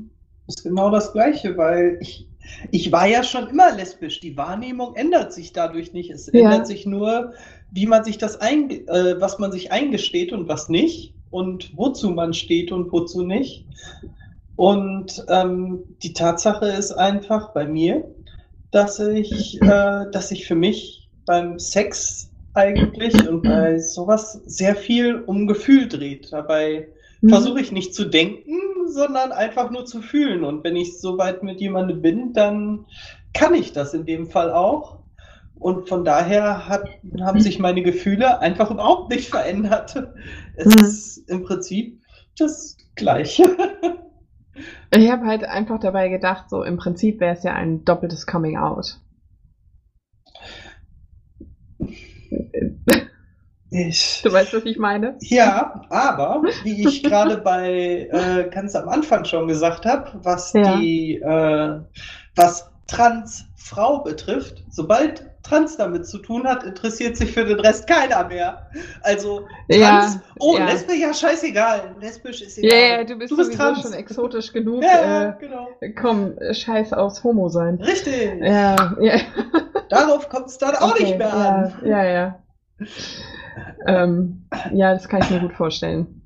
Ist 0.47 0.63
genau 0.65 0.91
das 0.91 1.13
Gleiche, 1.13 1.57
weil 1.57 1.99
ich, 2.01 2.29
ich 2.71 2.91
war 2.91 3.07
ja 3.07 3.23
schon 3.23 3.49
immer 3.49 3.75
lesbisch. 3.75 4.21
Die 4.21 4.37
Wahrnehmung 4.37 4.95
ändert 4.97 5.33
sich 5.33 5.53
dadurch 5.53 5.93
nicht. 5.93 6.11
Es 6.11 6.27
Ja. 6.33 6.41
ändert 6.41 6.67
sich 6.67 6.87
nur, 6.87 7.35
wie 7.71 7.87
man 7.87 8.05
sich 8.05 8.19
das 8.19 8.41
einge 8.41 8.77
äh, 8.89 9.21
was 9.21 9.39
man 9.39 9.53
sich 9.53 9.73
eingesteht 9.73 10.33
und 10.33 10.49
was 10.49 10.69
nicht 10.69 11.18
und 11.31 11.77
wozu 11.77 12.11
man 12.11 12.35
steht 12.35 12.73
und 12.73 12.91
wozu 12.93 13.23
nicht. 13.23 13.65
Und 14.57 15.25
ähm, 15.29 15.85
die 16.03 16.13
Tatsache 16.13 16.67
ist 16.67 16.93
einfach 16.93 17.53
bei 17.53 17.67
mir, 17.67 18.05
dass 18.71 18.99
ich, 18.99 19.61
äh, 19.63 20.11
dass 20.11 20.31
ich 20.31 20.47
für 20.47 20.57
mich 20.57 21.09
beim 21.27 21.59
Sex 21.59 22.31
eigentlich 22.55 23.29
und 23.29 23.43
bei 23.43 23.79
sowas 23.79 24.41
sehr 24.47 24.75
viel 24.75 25.23
um 25.27 25.47
Gefühl 25.47 25.89
dreht. 25.89 26.33
Dabei 26.33 26.89
mhm. 27.21 27.29
versuche 27.29 27.61
ich 27.61 27.73
nicht 27.73 27.95
zu 27.95 28.07
denken, 28.07 28.59
sondern 28.87 29.33
einfach 29.33 29.71
nur 29.71 29.85
zu 29.85 30.03
fühlen. 30.03 30.45
Und 30.45 30.65
wenn 30.65 30.77
ich 30.77 30.99
so 30.99 31.19
weit 31.19 31.43
mit 31.43 31.61
jemandem 31.61 32.03
bin, 32.03 32.33
dann 32.33 32.87
kann 33.33 33.55
ich 33.55 33.73
das 33.73 33.95
in 33.95 34.07
dem 34.07 34.27
Fall 34.27 34.51
auch. 34.51 34.98
Und 35.59 35.89
von 35.89 36.05
daher 36.05 36.69
hat, 36.69 36.89
haben 37.21 37.41
sich 37.41 37.59
meine 37.59 37.83
Gefühle 37.83 38.41
einfach 38.41 38.71
überhaupt 38.71 39.11
nicht 39.11 39.29
verändert. 39.29 39.97
Es 40.55 40.67
mhm. 40.67 40.85
ist 40.85 41.17
im 41.29 41.43
Prinzip 41.45 42.01
das 42.39 42.77
Gleiche. 42.95 43.45
Ich 44.91 45.11
habe 45.11 45.27
halt 45.27 45.45
einfach 45.45 45.79
dabei 45.79 46.09
gedacht, 46.09 46.51
so 46.51 46.63
im 46.63 46.79
Prinzip 46.79 47.21
wäre 47.21 47.37
es 47.37 47.43
ja 47.43 47.53
ein 47.55 47.85
doppeltes 47.85 48.27
Coming 48.27 48.57
Out. 48.57 49.01
Ich, 53.71 54.23
du 54.23 54.33
weißt, 54.33 54.55
was 54.55 54.65
ich 54.65 54.79
meine? 54.79 55.17
Ja, 55.21 55.83
aber 55.91 56.43
wie 56.65 56.89
ich 56.89 57.03
gerade 57.03 57.37
bei 57.37 58.09
äh, 58.11 58.49
ganz 58.51 58.75
am 58.75 58.89
Anfang 58.89 59.27
schon 59.27 59.47
gesagt 59.47 59.85
habe, 59.85 60.19
was 60.23 60.55
ja. 60.55 60.77
die 60.77 61.17
äh, 61.17 61.81
was 62.35 62.71
Transfrau 62.87 64.03
betrifft, 64.03 64.65
sobald 64.71 65.28
Trans 65.43 65.77
damit 65.77 66.07
zu 66.07 66.19
tun 66.19 66.47
hat, 66.47 66.65
interessiert 66.65 67.17
sich 67.17 67.33
für 67.33 67.45
den 67.45 67.61
Rest 67.61 67.87
keiner 67.87 68.27
mehr. 68.29 68.71
Also 69.03 69.47
Trans, 69.71 70.15
ja, 70.15 70.21
oh, 70.41 70.57
ja. 70.59 70.67
Lesbe, 70.67 70.95
ja, 70.95 71.15
scheißegal. 71.15 71.97
Lesbisch 72.01 72.43
ist 72.43 72.59
egal. 72.59 72.71
Ja, 72.71 72.87
yeah, 72.87 73.05
du 73.05 73.17
bist, 73.17 73.31
du 73.31 73.37
bist 73.37 73.55
trans. 73.55 73.83
schon 73.83 73.93
exotisch 73.93 74.53
genug. 74.53 74.83
Ja, 74.83 75.31
äh, 75.31 75.35
genau. 75.41 75.69
Komm, 76.01 76.35
scheiß 76.53 76.93
aufs 76.93 77.25
Homo 77.25 77.49
sein. 77.49 77.77
Richtig. 77.77 78.41
Ja, 78.41 78.97
ja. 79.01 79.21
Darauf 79.89 80.29
kommt 80.29 80.47
es 80.49 80.59
dann 80.59 80.75
auch 80.77 80.93
okay, 80.93 81.05
nicht 81.05 81.19
mehr 81.19 81.33
an. 81.33 81.73
Ja, 81.85 82.05
ja. 82.05 82.13
ja. 82.13 82.39
ähm, 83.87 84.47
ja, 84.73 84.93
das 84.93 85.09
kann 85.09 85.23
ich 85.23 85.31
mir 85.31 85.41
gut 85.41 85.55
vorstellen. 85.55 86.23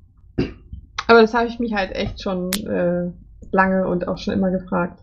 Aber 1.07 1.21
das 1.21 1.33
habe 1.33 1.47
ich 1.47 1.59
mich 1.59 1.73
halt 1.73 1.91
echt 1.91 2.21
schon 2.21 2.51
äh, 2.67 3.11
lange 3.51 3.87
und 3.87 4.07
auch 4.07 4.17
schon 4.17 4.33
immer 4.33 4.51
gefragt. 4.51 4.99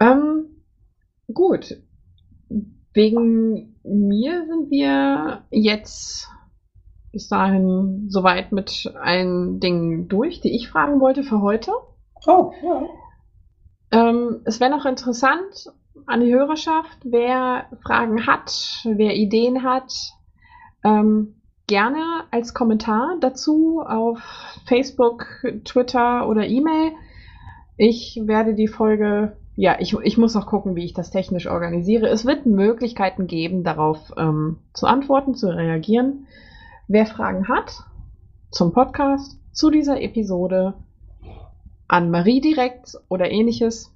Ähm, 0.00 0.46
gut, 1.32 1.76
Wegen 2.94 3.76
mir 3.84 4.46
sind 4.46 4.70
wir 4.70 5.44
jetzt 5.50 6.28
bis 7.12 7.28
dahin 7.28 8.06
soweit 8.08 8.52
mit 8.52 8.92
allen 9.00 9.60
Dingen 9.60 10.08
durch, 10.08 10.40
die 10.40 10.54
ich 10.54 10.68
fragen 10.68 11.00
wollte 11.00 11.22
für 11.22 11.40
heute. 11.40 11.72
Oh, 12.26 12.52
ja. 12.62 12.88
Ähm, 13.90 14.40
es 14.44 14.60
wäre 14.60 14.70
noch 14.70 14.84
interessant 14.84 15.72
an 16.06 16.20
die 16.20 16.32
Hörerschaft, 16.32 16.98
wer 17.04 17.66
Fragen 17.82 18.26
hat, 18.26 18.82
wer 18.84 19.16
Ideen 19.16 19.62
hat, 19.62 19.92
ähm, 20.84 21.40
gerne 21.66 22.24
als 22.30 22.54
Kommentar 22.54 23.16
dazu 23.20 23.82
auf 23.86 24.20
Facebook, 24.66 25.26
Twitter 25.64 26.28
oder 26.28 26.46
E-Mail. 26.46 26.92
Ich 27.76 28.20
werde 28.24 28.54
die 28.54 28.68
Folge 28.68 29.36
ja, 29.60 29.74
ich, 29.80 29.92
ich 30.04 30.16
muss 30.16 30.34
noch 30.34 30.46
gucken, 30.46 30.76
wie 30.76 30.84
ich 30.84 30.94
das 30.94 31.10
technisch 31.10 31.48
organisiere. 31.48 32.06
Es 32.06 32.24
wird 32.24 32.46
Möglichkeiten 32.46 33.26
geben, 33.26 33.64
darauf 33.64 34.12
ähm, 34.16 34.58
zu 34.72 34.86
antworten, 34.86 35.34
zu 35.34 35.48
reagieren. 35.48 36.28
Wer 36.86 37.06
Fragen 37.06 37.48
hat 37.48 37.82
zum 38.52 38.72
Podcast, 38.72 39.36
zu 39.50 39.70
dieser 39.70 40.00
Episode, 40.00 40.74
an 41.88 42.08
Marie 42.12 42.40
direkt 42.40 42.98
oder 43.08 43.32
ähnliches, 43.32 43.92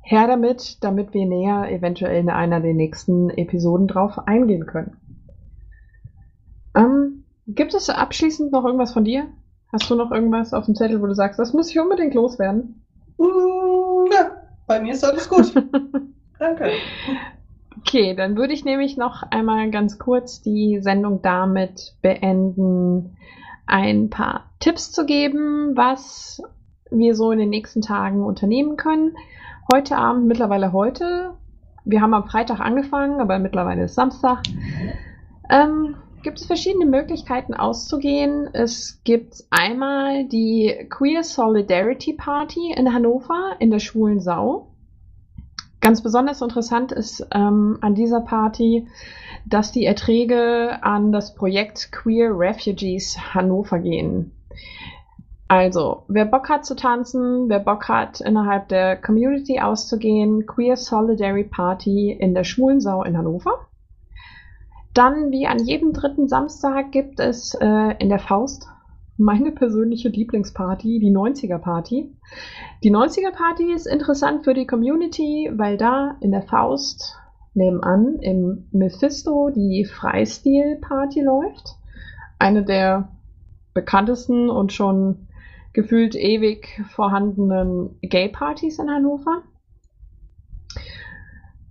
her 0.00 0.26
damit, 0.26 0.82
damit 0.82 1.14
wir 1.14 1.26
näher 1.26 1.70
eventuell 1.70 2.18
in 2.18 2.28
einer 2.28 2.58
der 2.58 2.74
nächsten 2.74 3.30
Episoden 3.30 3.86
drauf 3.86 4.18
eingehen 4.26 4.66
können. 4.66 4.96
Ähm, 6.74 7.22
gibt 7.46 7.72
es 7.72 7.88
abschließend 7.88 8.50
noch 8.50 8.64
irgendwas 8.64 8.92
von 8.92 9.04
dir? 9.04 9.28
Hast 9.72 9.88
du 9.88 9.94
noch 9.94 10.10
irgendwas 10.10 10.52
auf 10.52 10.64
dem 10.64 10.74
Zettel, 10.74 11.00
wo 11.00 11.06
du 11.06 11.14
sagst, 11.14 11.38
das 11.38 11.52
muss 11.52 11.70
ich 11.70 11.78
unbedingt 11.78 12.14
loswerden? 12.14 12.84
Mm, 13.16 14.10
ja, 14.12 14.35
bei 14.66 14.80
mir 14.80 14.92
ist 14.92 15.04
alles 15.04 15.28
gut. 15.28 15.54
Danke. 16.38 16.70
Okay, 17.80 18.14
dann 18.14 18.36
würde 18.36 18.52
ich 18.52 18.64
nämlich 18.64 18.96
noch 18.96 19.22
einmal 19.22 19.70
ganz 19.70 19.98
kurz 19.98 20.42
die 20.42 20.80
Sendung 20.80 21.22
damit 21.22 21.94
beenden, 22.02 23.16
ein 23.66 24.10
paar 24.10 24.50
Tipps 24.60 24.92
zu 24.92 25.06
geben, 25.06 25.76
was 25.76 26.42
wir 26.90 27.14
so 27.14 27.30
in 27.32 27.38
den 27.38 27.50
nächsten 27.50 27.82
Tagen 27.82 28.24
unternehmen 28.24 28.76
können. 28.76 29.16
Heute 29.72 29.96
Abend, 29.96 30.26
mittlerweile 30.26 30.72
heute, 30.72 31.34
wir 31.84 32.00
haben 32.00 32.14
am 32.14 32.24
Freitag 32.24 32.60
angefangen, 32.60 33.20
aber 33.20 33.38
mittlerweile 33.38 33.84
ist 33.84 33.94
Samstag, 33.94 34.42
ähm, 35.50 35.96
gibt 36.22 36.38
es 36.38 36.46
verschiedene 36.46 36.86
Möglichkeiten 36.86 37.54
auszugehen. 37.54 38.48
Es 38.52 39.00
gibt 39.04 39.44
einmal 39.50 40.24
die 40.24 40.86
Queer 40.88 41.22
Solidarity 41.22 42.12
Party 42.14 42.72
in 42.76 42.92
Hannover 42.92 43.56
in 43.58 43.70
der 43.70 43.78
Schwulen 43.78 44.20
Sau. 44.20 44.68
Ganz 45.80 46.02
besonders 46.02 46.42
interessant 46.42 46.90
ist 46.90 47.26
ähm, 47.32 47.78
an 47.80 47.94
dieser 47.94 48.20
Party, 48.20 48.88
dass 49.44 49.70
die 49.70 49.84
Erträge 49.84 50.82
an 50.82 51.12
das 51.12 51.34
Projekt 51.34 51.92
Queer 51.92 52.30
Refugees 52.36 53.16
Hannover 53.34 53.78
gehen. 53.78 54.32
Also, 55.48 56.02
wer 56.08 56.24
Bock 56.24 56.48
hat 56.48 56.66
zu 56.66 56.74
tanzen, 56.74 57.48
wer 57.48 57.60
Bock 57.60 57.88
hat, 57.88 58.20
innerhalb 58.20 58.68
der 58.68 58.96
Community 58.96 59.60
auszugehen, 59.60 60.44
Queer 60.44 60.76
Solidarity 60.76 61.48
Party 61.48 62.10
in 62.10 62.34
der 62.34 62.42
Schwulen 62.42 62.80
Sau 62.80 63.04
in 63.04 63.16
Hannover. 63.16 63.68
Dann, 64.96 65.30
wie 65.30 65.46
an 65.46 65.58
jedem 65.58 65.92
dritten 65.92 66.26
Samstag, 66.26 66.90
gibt 66.90 67.20
es 67.20 67.52
äh, 67.60 67.94
in 67.98 68.08
der 68.08 68.18
Faust 68.18 68.66
meine 69.18 69.52
persönliche 69.52 70.08
Lieblingsparty, 70.08 71.00
die 71.00 71.14
90er 71.14 71.58
Party. 71.58 72.16
Die 72.82 72.90
90er 72.90 73.30
Party 73.30 73.74
ist 73.74 73.86
interessant 73.86 74.44
für 74.44 74.54
die 74.54 74.66
Community, 74.66 75.50
weil 75.54 75.76
da 75.76 76.16
in 76.22 76.32
der 76.32 76.40
Faust 76.40 77.14
nebenan 77.52 78.16
im 78.20 78.68
Mephisto 78.72 79.50
die 79.50 79.84
Freistil 79.84 80.78
Party 80.80 81.20
läuft. 81.20 81.76
Eine 82.38 82.64
der 82.64 83.10
bekanntesten 83.74 84.48
und 84.48 84.72
schon 84.72 85.28
gefühlt 85.74 86.14
ewig 86.14 86.82
vorhandenen 86.88 87.98
Gay-Partys 88.00 88.78
in 88.78 88.90
Hannover. 88.90 89.42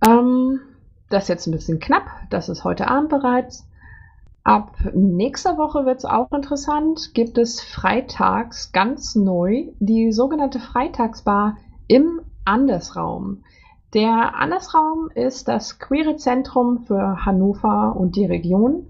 Ähm, 0.06 0.60
das 1.08 1.24
ist 1.24 1.28
jetzt 1.28 1.46
ein 1.46 1.52
bisschen 1.52 1.78
knapp, 1.78 2.08
das 2.30 2.48
ist 2.48 2.64
heute 2.64 2.88
Abend 2.88 3.08
bereits. 3.08 3.66
Ab 4.44 4.76
nächster 4.94 5.58
Woche 5.58 5.86
wird 5.86 5.98
es 5.98 6.04
auch 6.04 6.30
interessant, 6.32 7.14
gibt 7.14 7.36
es 7.36 7.60
freitags 7.60 8.70
ganz 8.72 9.16
neu 9.16 9.68
die 9.80 10.12
sogenannte 10.12 10.60
Freitagsbar 10.60 11.56
im 11.88 12.20
Andersraum. 12.44 13.42
Der 13.92 14.36
Andersraum 14.36 15.10
ist 15.14 15.48
das 15.48 15.78
queere 15.78 16.16
Zentrum 16.16 16.84
für 16.86 17.24
Hannover 17.24 17.96
und 17.96 18.14
die 18.14 18.24
Region. 18.24 18.86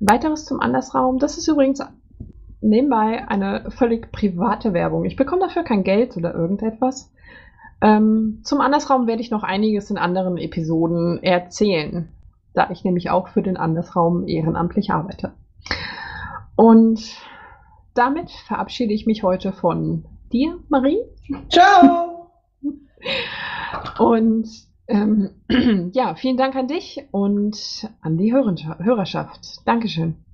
Weiteres 0.00 0.44
zum 0.44 0.60
Andersraum, 0.60 1.18
das 1.18 1.36
ist 1.36 1.48
übrigens 1.48 1.82
nebenbei 2.60 3.28
eine 3.28 3.70
völlig 3.70 4.12
private 4.12 4.72
Werbung. 4.72 5.04
Ich 5.04 5.16
bekomme 5.16 5.42
dafür 5.42 5.62
kein 5.62 5.84
Geld 5.84 6.16
oder 6.16 6.34
irgendetwas. 6.34 7.10
Ähm, 7.80 8.40
zum 8.42 8.60
Andersraum 8.60 9.06
werde 9.06 9.22
ich 9.22 9.30
noch 9.30 9.42
einiges 9.42 9.90
in 9.90 9.98
anderen 9.98 10.38
Episoden 10.38 11.22
erzählen, 11.22 12.08
da 12.54 12.70
ich 12.70 12.84
nämlich 12.84 13.10
auch 13.10 13.28
für 13.28 13.42
den 13.42 13.56
Andersraum 13.56 14.26
ehrenamtlich 14.26 14.90
arbeite. 14.90 15.32
Und 16.56 17.02
damit 17.94 18.30
verabschiede 18.30 18.92
ich 18.92 19.06
mich 19.06 19.22
heute 19.22 19.52
von 19.52 20.06
dir, 20.32 20.58
Marie. 20.68 20.98
Ciao! 21.50 22.30
Und 23.98 24.48
ähm, 24.88 25.30
ja, 25.92 26.14
vielen 26.14 26.36
Dank 26.36 26.56
an 26.56 26.68
dich 26.68 27.04
und 27.10 27.90
an 28.00 28.16
die 28.16 28.32
Hörerschaft. 28.32 29.66
Dankeschön. 29.66 30.25